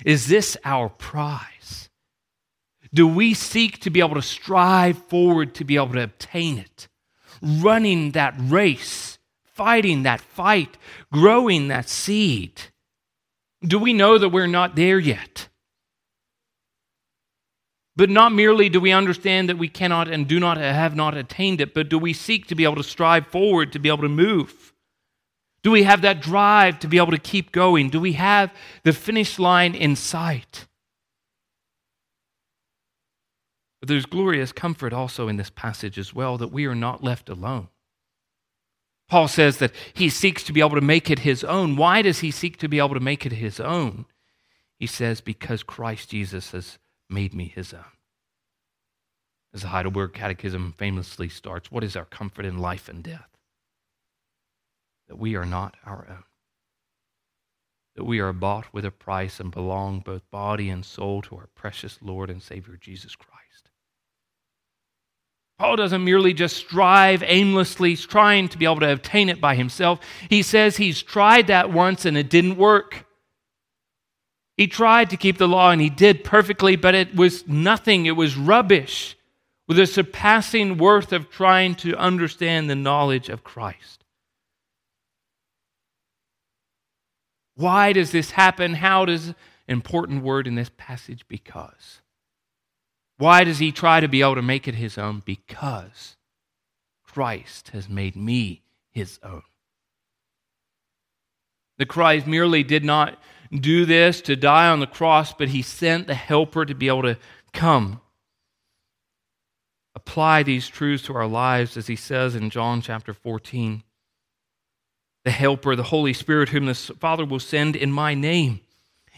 Is 0.05 0.27
this 0.27 0.57
our 0.65 0.89
prize? 0.89 1.89
Do 2.93 3.07
we 3.07 3.33
seek 3.33 3.79
to 3.79 3.89
be 3.89 4.01
able 4.01 4.15
to 4.15 4.21
strive 4.21 4.97
forward 5.05 5.55
to 5.55 5.63
be 5.63 5.77
able 5.77 5.93
to 5.93 6.03
obtain 6.03 6.57
it? 6.57 6.89
Running 7.41 8.11
that 8.11 8.35
race, 8.37 9.17
fighting 9.45 10.03
that 10.03 10.19
fight, 10.19 10.77
growing 11.11 11.69
that 11.69 11.87
seed. 11.87 12.61
Do 13.63 13.77
we 13.77 13.93
know 13.93 14.17
that 14.17 14.29
we're 14.29 14.47
not 14.47 14.75
there 14.75 14.99
yet? 14.99 15.47
But 17.95 18.09
not 18.09 18.31
merely 18.31 18.69
do 18.69 18.79
we 18.79 18.91
understand 18.91 19.49
that 19.49 19.57
we 19.57 19.67
cannot 19.67 20.07
and 20.07 20.27
do 20.27 20.39
not 20.39 20.57
have 20.57 20.95
not 20.95 21.15
attained 21.15 21.61
it, 21.61 21.73
but 21.73 21.89
do 21.89 21.99
we 21.99 22.13
seek 22.13 22.47
to 22.47 22.55
be 22.55 22.63
able 22.63 22.77
to 22.77 22.83
strive 22.83 23.27
forward, 23.27 23.71
to 23.73 23.79
be 23.79 23.89
able 23.89 24.03
to 24.03 24.09
move? 24.09 24.73
Do 25.63 25.71
we 25.71 25.83
have 25.83 26.01
that 26.01 26.21
drive 26.21 26.79
to 26.79 26.87
be 26.87 26.97
able 26.97 27.11
to 27.11 27.19
keep 27.19 27.51
going? 27.51 27.89
Do 27.89 27.99
we 27.99 28.13
have 28.13 28.51
the 28.83 28.93
finish 28.93 29.37
line 29.37 29.75
in 29.75 29.95
sight? 29.95 30.67
But 33.79 33.89
there's 33.89 34.05
glorious 34.05 34.51
comfort 34.51 34.93
also 34.93 35.27
in 35.27 35.37
this 35.37 35.49
passage 35.49 35.99
as 35.99 36.13
well 36.13 36.37
that 36.37 36.51
we 36.51 36.65
are 36.65 36.75
not 36.75 37.03
left 37.03 37.29
alone. 37.29 37.67
Paul 39.11 39.27
says 39.27 39.57
that 39.57 39.73
he 39.93 40.07
seeks 40.07 40.41
to 40.45 40.53
be 40.53 40.61
able 40.61 40.75
to 40.75 40.79
make 40.79 41.09
it 41.09 41.19
his 41.19 41.43
own. 41.43 41.75
Why 41.75 42.01
does 42.01 42.19
he 42.19 42.31
seek 42.31 42.55
to 42.59 42.69
be 42.69 42.77
able 42.77 42.93
to 42.93 43.01
make 43.01 43.25
it 43.25 43.33
his 43.33 43.59
own? 43.59 44.05
He 44.77 44.87
says, 44.87 45.19
because 45.19 45.63
Christ 45.63 46.11
Jesus 46.11 46.51
has 46.51 46.79
made 47.09 47.33
me 47.33 47.51
his 47.53 47.73
own. 47.73 47.91
As 49.53 49.63
the 49.63 49.67
Heidelberg 49.67 50.13
Catechism 50.13 50.75
famously 50.77 51.27
starts, 51.27 51.69
what 51.69 51.83
is 51.83 51.97
our 51.97 52.05
comfort 52.05 52.45
in 52.45 52.59
life 52.59 52.87
and 52.87 53.03
death? 53.03 53.27
That 55.09 55.19
we 55.19 55.35
are 55.35 55.45
not 55.45 55.75
our 55.85 56.07
own. 56.09 56.23
That 57.97 58.05
we 58.05 58.19
are 58.19 58.31
bought 58.31 58.73
with 58.73 58.85
a 58.85 58.91
price 58.91 59.41
and 59.41 59.51
belong 59.51 59.99
both 59.99 60.31
body 60.31 60.69
and 60.69 60.85
soul 60.85 61.21
to 61.23 61.35
our 61.35 61.49
precious 61.53 61.99
Lord 62.01 62.29
and 62.29 62.41
Savior 62.41 62.77
Jesus 62.79 63.17
Christ. 63.17 63.50
Paul 65.61 65.75
doesn't 65.75 66.03
merely 66.03 66.33
just 66.33 66.57
strive 66.57 67.21
aimlessly, 67.21 67.95
trying 67.95 68.49
to 68.49 68.57
be 68.57 68.65
able 68.65 68.79
to 68.79 68.91
obtain 68.91 69.29
it 69.29 69.39
by 69.39 69.53
himself. 69.53 69.99
He 70.27 70.41
says 70.41 70.77
he's 70.77 71.03
tried 71.03 71.45
that 71.47 71.71
once 71.71 72.03
and 72.03 72.17
it 72.17 72.31
didn't 72.31 72.57
work. 72.57 73.05
He 74.57 74.65
tried 74.65 75.11
to 75.11 75.17
keep 75.17 75.37
the 75.37 75.47
law 75.47 75.69
and 75.69 75.79
he 75.79 75.91
did 75.91 76.23
perfectly, 76.23 76.77
but 76.77 76.95
it 76.95 77.15
was 77.15 77.47
nothing. 77.47 78.07
It 78.07 78.15
was 78.15 78.35
rubbish 78.35 79.15
with 79.67 79.77
a 79.77 79.85
surpassing 79.85 80.79
worth 80.79 81.13
of 81.13 81.29
trying 81.29 81.75
to 81.75 81.95
understand 81.95 82.67
the 82.67 82.75
knowledge 82.75 83.29
of 83.29 83.43
Christ. 83.43 84.03
Why 87.53 87.93
does 87.93 88.09
this 88.09 88.31
happen? 88.31 88.73
How 88.73 89.05
does 89.05 89.35
important 89.67 90.23
word 90.23 90.47
in 90.47 90.55
this 90.55 90.71
passage 90.75 91.27
because. 91.27 92.00
Why 93.21 93.43
does 93.43 93.59
he 93.59 93.71
try 93.71 93.99
to 93.99 94.07
be 94.07 94.23
able 94.23 94.33
to 94.33 94.41
make 94.41 94.67
it 94.67 94.73
his 94.73 94.97
own? 94.97 95.21
Because 95.23 96.15
Christ 97.03 97.67
has 97.67 97.87
made 97.87 98.15
me 98.15 98.63
his 98.89 99.19
own. 99.21 99.43
The 101.77 101.85
Christ 101.85 102.25
merely 102.25 102.63
did 102.63 102.83
not 102.83 103.19
do 103.53 103.85
this 103.85 104.21
to 104.21 104.35
die 104.35 104.69
on 104.69 104.79
the 104.79 104.87
cross, 104.87 105.33
but 105.33 105.49
he 105.49 105.61
sent 105.61 106.07
the 106.07 106.15
helper 106.15 106.65
to 106.65 106.73
be 106.73 106.87
able 106.87 107.03
to 107.03 107.19
come. 107.53 108.01
Apply 109.93 110.41
these 110.41 110.67
truths 110.67 111.03
to 111.03 111.13
our 111.15 111.27
lives, 111.27 111.77
as 111.77 111.85
he 111.85 111.95
says 111.95 112.33
in 112.33 112.49
John 112.49 112.81
chapter 112.81 113.13
14. 113.13 113.83
The 115.25 115.31
helper, 115.31 115.75
the 115.75 115.83
Holy 115.83 116.13
Spirit, 116.13 116.49
whom 116.49 116.65
the 116.65 116.73
Father 116.73 117.25
will 117.25 117.39
send 117.39 117.75
in 117.75 117.91
my 117.91 118.15
name. 118.15 118.61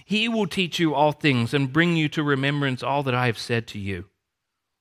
He 0.06 0.28
will 0.28 0.48
teach 0.48 0.80
you 0.80 0.94
all 0.94 1.12
things 1.12 1.54
and 1.54 1.74
bring 1.74 1.96
you 1.96 2.10
to 2.10 2.24
remembrance 2.24 2.84
all 2.84 3.04
that 3.04 3.16
I 3.16 3.28
have 3.28 3.38
said 3.38 3.68
to 3.68 3.80
you. 3.80 4.06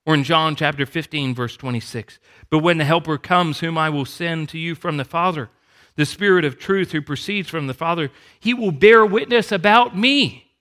Or 0.04 0.14
in 0.14 0.24
John 0.24 0.56
chapter 0.56 0.84
15, 0.84 1.34
verse 1.34 1.56
26. 1.56 2.18
But 2.50 2.58
when 2.58 2.78
the 2.78 2.84
Helper 2.84 3.18
comes, 3.18 3.60
whom 3.60 3.78
I 3.78 3.88
will 3.88 4.04
send 4.04 4.48
to 4.48 4.58
you 4.58 4.74
from 4.74 4.96
the 4.96 5.04
Father, 5.04 5.48
the 5.94 6.06
Spirit 6.06 6.44
of 6.44 6.58
truth 6.58 6.92
who 6.92 7.02
proceeds 7.02 7.48
from 7.48 7.66
the 7.66 7.74
Father, 7.74 8.10
he 8.40 8.52
will 8.54 8.72
bear 8.72 9.06
witness 9.06 9.52
about 9.52 9.96
me. 9.96 10.52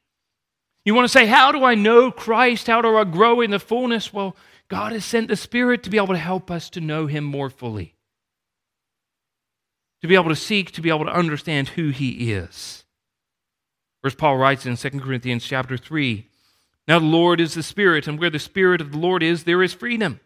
You 0.86 0.94
want 0.94 1.06
to 1.06 1.12
say, 1.12 1.26
How 1.26 1.52
do 1.52 1.64
I 1.64 1.76
know 1.76 2.12
Christ? 2.12 2.68
How 2.68 2.82
do 2.82 2.96
I 2.98 3.04
grow 3.04 3.42
in 3.42 3.52
the 3.52 3.60
fullness? 3.60 4.14
Well, 4.14 4.36
God 4.68 4.92
has 4.92 5.06
sent 5.06 5.28
the 5.28 5.36
Spirit 5.36 5.84
to 5.84 5.90
be 5.90 5.98
able 5.98 6.08
to 6.08 6.18
help 6.18 6.52
us 6.52 6.70
to 6.72 6.82
know 6.82 7.08
him 7.08 7.24
more 7.24 7.50
fully, 7.50 7.96
to 10.02 10.08
be 10.08 10.16
able 10.16 10.30
to 10.30 10.36
seek, 10.36 10.72
to 10.72 10.82
be 10.82 10.90
able 10.90 11.06
to 11.06 11.14
understand 11.14 11.70
who 11.70 11.90
he 11.90 12.32
is. 12.32 12.81
First, 14.02 14.18
Paul 14.18 14.38
writes 14.38 14.66
in 14.66 14.78
2 14.78 14.90
Corinthians 15.00 15.46
chapter 15.46 15.78
3 15.78 16.28
Now 16.88 17.00
the 17.00 17.06
Lord 17.06 17.40
is 17.40 17.54
the 17.54 17.64
Spirit, 17.64 18.08
and 18.08 18.20
where 18.20 18.30
the 18.30 18.40
Spirit 18.40 18.82
of 18.82 18.92
the 18.92 18.98
Lord 18.98 19.22
is, 19.22 19.44
there 19.44 19.62
is 19.62 19.74
freedom. 19.74 20.20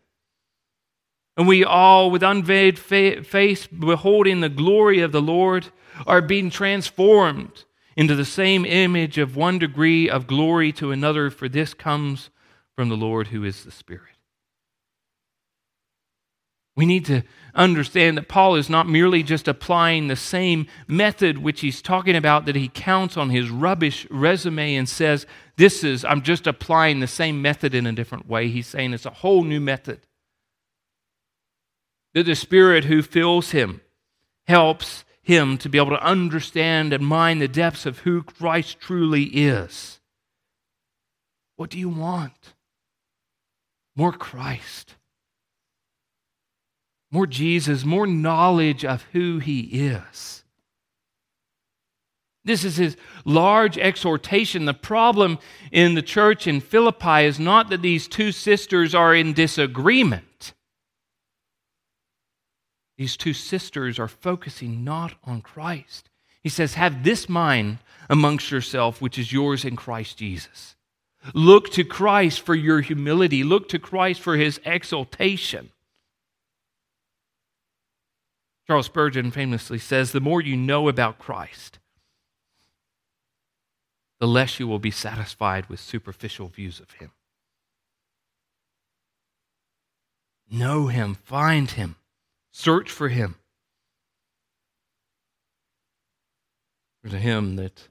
And 1.38 1.47
we 1.47 1.65
all, 1.65 2.09
with 2.09 2.23
unveiled 2.23 2.79
face, 2.79 3.67
beholding 3.67 4.39
the 4.39 4.49
glory 4.49 5.01
of 5.01 5.11
the 5.11 5.21
Lord, 5.21 5.67
are 6.07 6.21
being 6.21 6.49
transformed 6.49 7.65
into 7.97 8.15
the 8.15 8.25
same 8.25 8.65
image 8.65 9.17
of 9.17 9.35
one 9.35 9.59
degree 9.59 10.09
of 10.09 10.27
glory 10.27 10.71
to 10.73 10.91
another, 10.91 11.29
for 11.29 11.49
this 11.49 11.73
comes 11.73 12.29
from 12.75 12.88
the 12.88 12.95
Lord 12.95 13.27
who 13.27 13.43
is 13.43 13.63
the 13.63 13.71
Spirit. 13.71 14.14
We 16.75 16.85
need 16.85 17.05
to 17.05 17.23
understand 17.53 18.17
that 18.17 18.27
Paul 18.27 18.55
is 18.55 18.69
not 18.69 18.88
merely 18.88 19.23
just 19.23 19.47
applying 19.47 20.07
the 20.07 20.15
same 20.15 20.67
method 20.88 21.38
which 21.38 21.61
he's 21.61 21.81
talking 21.81 22.15
about, 22.15 22.45
that 22.45 22.55
he 22.55 22.67
counts 22.67 23.15
on 23.15 23.29
his 23.29 23.49
rubbish 23.49 24.05
resume 24.11 24.75
and 24.75 24.88
says, 24.88 25.25
This 25.55 25.83
is, 25.83 26.03
I'm 26.03 26.21
just 26.21 26.47
applying 26.47 26.99
the 26.99 27.07
same 27.07 27.41
method 27.41 27.73
in 27.73 27.88
a 27.88 27.93
different 27.93 28.27
way. 28.27 28.49
He's 28.49 28.67
saying 28.67 28.93
it's 28.93 29.05
a 29.05 29.11
whole 29.11 29.43
new 29.43 29.61
method 29.61 30.01
that 32.15 32.23
the 32.23 32.35
Spirit 32.35 32.85
who 32.85 33.01
fills 33.01 33.51
him 33.51 33.81
helps 34.47 35.03
him 35.21 35.57
to 35.57 35.69
be 35.69 35.77
able 35.77 35.89
to 35.89 36.03
understand 36.03 36.93
and 36.93 37.05
mind 37.05 37.41
the 37.41 37.47
depths 37.47 37.85
of 37.85 37.99
who 37.99 38.23
Christ 38.23 38.79
truly 38.79 39.23
is. 39.23 39.99
What 41.57 41.69
do 41.69 41.77
you 41.77 41.89
want? 41.89 42.53
More 43.95 44.13
Christ, 44.13 44.95
more 47.15 47.25
Jesus, 47.25 47.86
more 47.86 48.06
knowledge 48.06 48.84
of 48.84 49.04
who 49.13 49.39
he 49.39 49.62
is. 49.62 50.43
This 52.43 52.65
is 52.65 52.75
his 52.75 52.97
large 53.23 53.78
exhortation. 53.78 54.65
The 54.65 54.73
problem 54.73 55.39
in 55.71 55.95
the 55.95 56.01
church 56.01 56.45
in 56.45 56.60
Philippi 56.60 57.23
is 57.23 57.39
not 57.39 57.69
that 57.69 57.82
these 57.82 58.10
two 58.10 58.34
sisters 58.34 58.93
are 58.93 59.15
in 59.15 59.32
disagreement. 59.32 60.51
These 62.97 63.15
two 63.15 63.34
sisters 63.34 63.97
are 63.97 64.10
focusing 64.10 64.84
not 64.84 65.13
on 65.23 65.41
Christ. 65.41 66.10
He 66.43 66.49
says, 66.49 66.73
Have 66.73 67.06
this 67.06 67.30
mind 67.30 67.78
amongst 68.10 68.51
yourself, 68.51 69.01
which 69.01 69.17
is 69.17 69.32
yours 69.32 69.63
in 69.63 69.78
Christ 69.78 70.17
Jesus. 70.17 70.75
Look 71.34 71.69
to 71.71 71.86
Christ 71.86 72.41
for 72.41 72.56
your 72.56 72.82
humility, 72.82 73.45
look 73.45 73.69
to 73.69 73.80
Christ 73.80 74.19
for 74.19 74.36
his 74.36 74.60
exaltation. 74.65 75.71
Charles 78.67 78.88
Spurgeon 78.88 79.32
famously 79.32 79.78
says, 79.78 80.12
The 80.12 80.19
more 80.19 80.41
you 80.41 80.58
know 80.58 80.88
about 80.88 81.19
Christ, 81.19 81.80
the 84.19 84.28
less 84.28 84.60
you 84.60 84.67
will 84.67 84.80
be 84.80 84.91
satisfied 84.91 85.67
with 85.67 85.80
superficial 85.80 86.47
views 86.47 86.80
of 86.80 86.91
him. 86.93 87.12
Know 90.49 90.88
him, 90.88 91.15
find 91.15 91.71
him, 91.71 91.95
search 92.51 92.91
for 92.91 93.10
him. 93.10 93.36
There's 97.01 97.13
a 97.13 97.19
hymn 97.19 97.56
that 97.58 97.89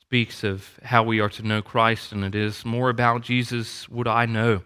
speaks 0.00 0.44
of 0.44 0.78
how 0.84 1.02
we 1.02 1.18
are 1.18 1.28
to 1.30 1.42
know 1.42 1.62
Christ, 1.62 2.12
and 2.12 2.24
it 2.24 2.34
is 2.34 2.64
more 2.64 2.90
about 2.90 3.22
Jesus 3.22 3.88
would 3.88 4.06
I 4.06 4.26
know, 4.26 4.62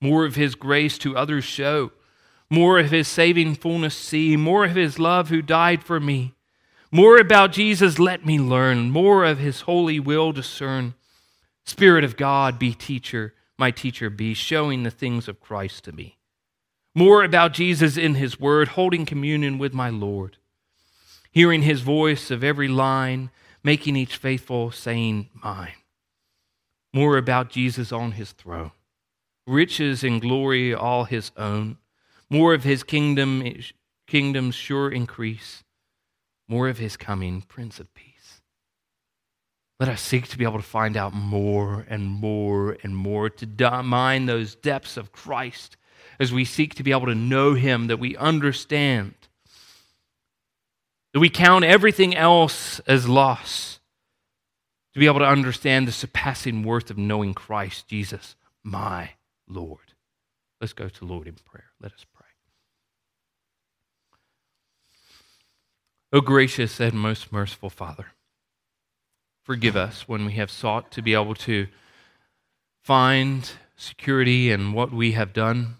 more 0.00 0.26
of 0.26 0.34
his 0.34 0.54
grace 0.54 0.98
to 0.98 1.16
others 1.16 1.44
show, 1.44 1.90
more 2.50 2.78
of 2.78 2.90
his 2.90 3.08
saving 3.08 3.54
fullness 3.54 3.94
see, 3.94 4.36
more 4.36 4.64
of 4.64 4.74
his 4.74 4.98
love 4.98 5.28
who 5.28 5.42
died 5.42 5.82
for 5.82 6.00
me. 6.00 6.34
More 6.90 7.18
about 7.18 7.52
Jesus 7.52 7.98
let 7.98 8.24
me 8.24 8.38
learn, 8.38 8.90
more 8.90 9.24
of 9.24 9.38
his 9.38 9.62
holy 9.62 10.00
will 10.00 10.32
discern. 10.32 10.94
Spirit 11.66 12.02
of 12.02 12.16
God, 12.16 12.58
be 12.58 12.72
teacher, 12.72 13.34
my 13.58 13.70
teacher 13.70 14.08
be, 14.08 14.32
showing 14.32 14.82
the 14.82 14.90
things 14.90 15.28
of 15.28 15.40
Christ 15.40 15.84
to 15.84 15.92
me. 15.92 16.16
More 16.94 17.22
about 17.22 17.52
Jesus 17.52 17.98
in 17.98 18.14
his 18.14 18.40
word, 18.40 18.68
holding 18.68 19.04
communion 19.04 19.58
with 19.58 19.74
my 19.74 19.90
Lord, 19.90 20.38
hearing 21.30 21.62
his 21.62 21.82
voice 21.82 22.30
of 22.30 22.42
every 22.42 22.68
line, 22.68 23.30
making 23.62 23.94
each 23.96 24.16
faithful 24.16 24.70
saying 24.70 25.28
mine. 25.44 25.74
More 26.94 27.18
about 27.18 27.50
Jesus 27.50 27.92
on 27.92 28.12
his 28.12 28.32
throne, 28.32 28.72
riches 29.46 30.02
and 30.02 30.22
glory 30.22 30.74
all 30.74 31.04
his 31.04 31.30
own. 31.36 31.76
More 32.30 32.54
of 32.54 32.64
his 32.64 32.82
kingdom, 32.82 33.42
kingdom's 34.06 34.54
sure 34.54 34.90
increase 34.90 35.64
more 36.48 36.68
of 36.68 36.78
his 36.78 36.96
coming, 36.96 37.42
Prince 37.42 37.78
of 37.78 37.92
Peace. 37.94 38.40
Let 39.78 39.88
us 39.88 40.00
seek 40.00 40.26
to 40.28 40.38
be 40.38 40.44
able 40.44 40.58
to 40.58 40.62
find 40.62 40.96
out 40.96 41.14
more 41.14 41.86
and 41.88 42.06
more 42.06 42.76
and 42.82 42.96
more, 42.96 43.30
to 43.30 43.82
mine 43.82 44.26
those 44.26 44.54
depths 44.54 44.96
of 44.96 45.12
Christ 45.12 45.76
as 46.18 46.32
we 46.32 46.44
seek 46.44 46.74
to 46.74 46.82
be 46.82 46.90
able 46.90 47.06
to 47.06 47.14
know 47.14 47.54
him, 47.54 47.86
that 47.86 48.00
we 48.00 48.16
understand, 48.16 49.14
that 51.12 51.20
we 51.20 51.30
count 51.30 51.64
everything 51.64 52.16
else 52.16 52.80
as 52.80 53.08
loss, 53.08 53.78
to 54.94 54.98
be 54.98 55.06
able 55.06 55.20
to 55.20 55.26
understand 55.26 55.86
the 55.86 55.92
surpassing 55.92 56.64
worth 56.64 56.90
of 56.90 56.98
knowing 56.98 57.34
Christ 57.34 57.86
Jesus, 57.86 58.34
my 58.64 59.10
Lord. 59.46 59.92
Let's 60.60 60.72
go 60.72 60.88
to 60.88 61.04
Lord 61.04 61.28
in 61.28 61.34
prayer. 61.34 61.70
Let 61.80 61.92
us 61.92 62.04
pray. 62.12 62.17
O 66.10 66.22
gracious 66.22 66.80
and 66.80 66.94
most 66.94 67.30
merciful 67.30 67.68
Father, 67.68 68.06
forgive 69.44 69.76
us 69.76 70.08
when 70.08 70.24
we 70.24 70.32
have 70.32 70.50
sought 70.50 70.90
to 70.92 71.02
be 71.02 71.12
able 71.12 71.34
to 71.34 71.66
find 72.82 73.50
security 73.76 74.50
in 74.50 74.72
what 74.72 74.90
we 74.90 75.12
have 75.12 75.34
done, 75.34 75.76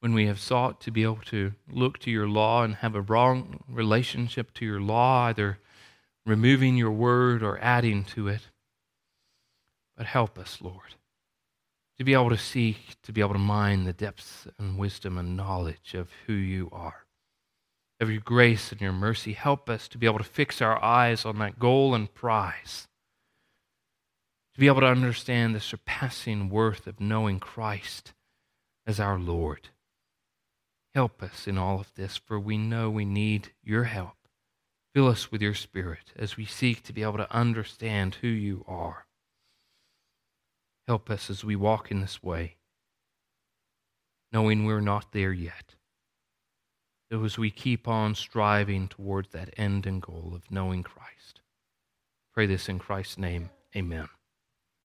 when 0.00 0.12
we 0.12 0.26
have 0.26 0.40
sought 0.40 0.80
to 0.80 0.90
be 0.90 1.04
able 1.04 1.20
to 1.26 1.52
look 1.70 2.00
to 2.00 2.10
your 2.10 2.26
law 2.26 2.64
and 2.64 2.74
have 2.76 2.96
a 2.96 3.00
wrong 3.00 3.62
relationship 3.68 4.52
to 4.54 4.64
your 4.64 4.80
law, 4.80 5.26
either 5.26 5.60
removing 6.24 6.76
your 6.76 6.90
word 6.90 7.44
or 7.44 7.62
adding 7.62 8.02
to 8.02 8.26
it. 8.26 8.48
But 9.96 10.06
help 10.06 10.40
us, 10.40 10.58
Lord, 10.60 10.96
to 11.98 12.04
be 12.04 12.14
able 12.14 12.30
to 12.30 12.36
seek, 12.36 12.96
to 13.04 13.12
be 13.12 13.20
able 13.20 13.34
to 13.34 13.38
mine 13.38 13.84
the 13.84 13.92
depths 13.92 14.48
and 14.58 14.76
wisdom 14.76 15.16
and 15.18 15.36
knowledge 15.36 15.94
of 15.94 16.10
who 16.26 16.32
you 16.32 16.68
are 16.72 17.05
of 18.00 18.10
your 18.10 18.20
grace 18.20 18.72
and 18.72 18.80
your 18.80 18.92
mercy. 18.92 19.32
Help 19.32 19.70
us 19.70 19.88
to 19.88 19.98
be 19.98 20.06
able 20.06 20.18
to 20.18 20.24
fix 20.24 20.60
our 20.60 20.82
eyes 20.82 21.24
on 21.24 21.38
that 21.38 21.58
goal 21.58 21.94
and 21.94 22.12
prize, 22.12 22.88
to 24.54 24.60
be 24.60 24.66
able 24.66 24.80
to 24.80 24.86
understand 24.86 25.54
the 25.54 25.60
surpassing 25.60 26.48
worth 26.50 26.86
of 26.86 27.00
knowing 27.00 27.40
Christ 27.40 28.12
as 28.86 29.00
our 29.00 29.18
Lord. 29.18 29.70
Help 30.94 31.22
us 31.22 31.46
in 31.46 31.58
all 31.58 31.80
of 31.80 31.92
this, 31.94 32.16
for 32.16 32.38
we 32.38 32.56
know 32.56 32.88
we 32.88 33.04
need 33.04 33.52
your 33.62 33.84
help. 33.84 34.14
Fill 34.94 35.08
us 35.08 35.30
with 35.30 35.42
your 35.42 35.54
Spirit 35.54 36.12
as 36.16 36.38
we 36.38 36.46
seek 36.46 36.82
to 36.84 36.92
be 36.92 37.02
able 37.02 37.18
to 37.18 37.34
understand 37.34 38.16
who 38.16 38.28
you 38.28 38.64
are. 38.66 39.06
Help 40.86 41.10
us 41.10 41.28
as 41.28 41.44
we 41.44 41.56
walk 41.56 41.90
in 41.90 42.00
this 42.00 42.22
way, 42.22 42.56
knowing 44.32 44.64
we're 44.64 44.80
not 44.80 45.12
there 45.12 45.32
yet 45.32 45.74
as 47.10 47.38
we 47.38 47.50
keep 47.50 47.88
on 47.88 48.14
striving 48.14 48.88
towards 48.88 49.30
that 49.30 49.50
end 49.56 49.86
and 49.86 50.02
goal 50.02 50.32
of 50.34 50.50
knowing 50.50 50.82
Christ. 50.82 51.40
Pray 52.34 52.44
this 52.46 52.68
in 52.68 52.78
Christ's 52.78 53.16
name. 53.18 53.48
Amen. 53.74 54.08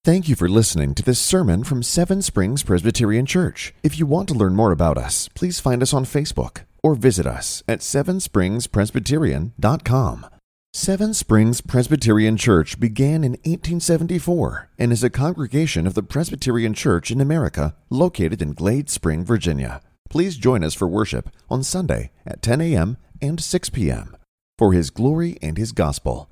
Thank 0.04 0.28
you 0.28 0.36
for 0.36 0.50
listening 0.50 0.96
to 0.96 1.04
this 1.04 1.20
sermon 1.20 1.64
from 1.64 1.84
Seven 1.84 2.24
Springs 2.24 2.64
Presbyterian 2.64 3.28
Church. 3.28 3.72
If 3.84 4.00
you 4.00 4.08
want 4.08 4.28
to 4.30 4.34
learn 4.34 4.56
more 4.56 4.72
about 4.72 4.98
us, 4.98 5.30
please 5.36 5.60
find 5.60 5.84
us 5.84 5.94
on 5.94 6.06
Facebook 6.06 6.62
or 6.82 6.96
visit 6.96 7.28
us 7.28 7.62
at 7.68 7.82
sevenspringspresbyterian.com. 7.82 10.26
Seven 10.74 11.14
Springs 11.14 11.62
Presbyterian 11.62 12.38
Church 12.38 12.80
began 12.80 13.24
in 13.24 13.34
1874 13.44 14.70
and 14.80 14.92
is 14.92 15.04
a 15.04 15.10
congregation 15.10 15.86
of 15.86 15.94
the 15.96 16.02
Presbyterian 16.02 16.74
Church 16.74 17.12
in 17.12 17.22
America 17.22 17.76
located 17.90 18.42
in 18.42 18.54
Glade 18.54 18.90
Spring, 18.90 19.26
Virginia. 19.26 19.82
Please 20.12 20.36
join 20.36 20.62
us 20.62 20.74
for 20.74 20.90
worship 20.90 21.30
on 21.50 21.64
Sunday 21.64 22.12
at 22.26 22.42
10 22.42 22.60
a.m. 22.60 22.98
and 23.22 23.40
6 23.40 23.70
p.m. 23.70 24.18
for 24.58 24.74
His 24.74 24.90
glory 24.90 25.38
and 25.42 25.58
His 25.58 25.72
gospel. 25.72 26.30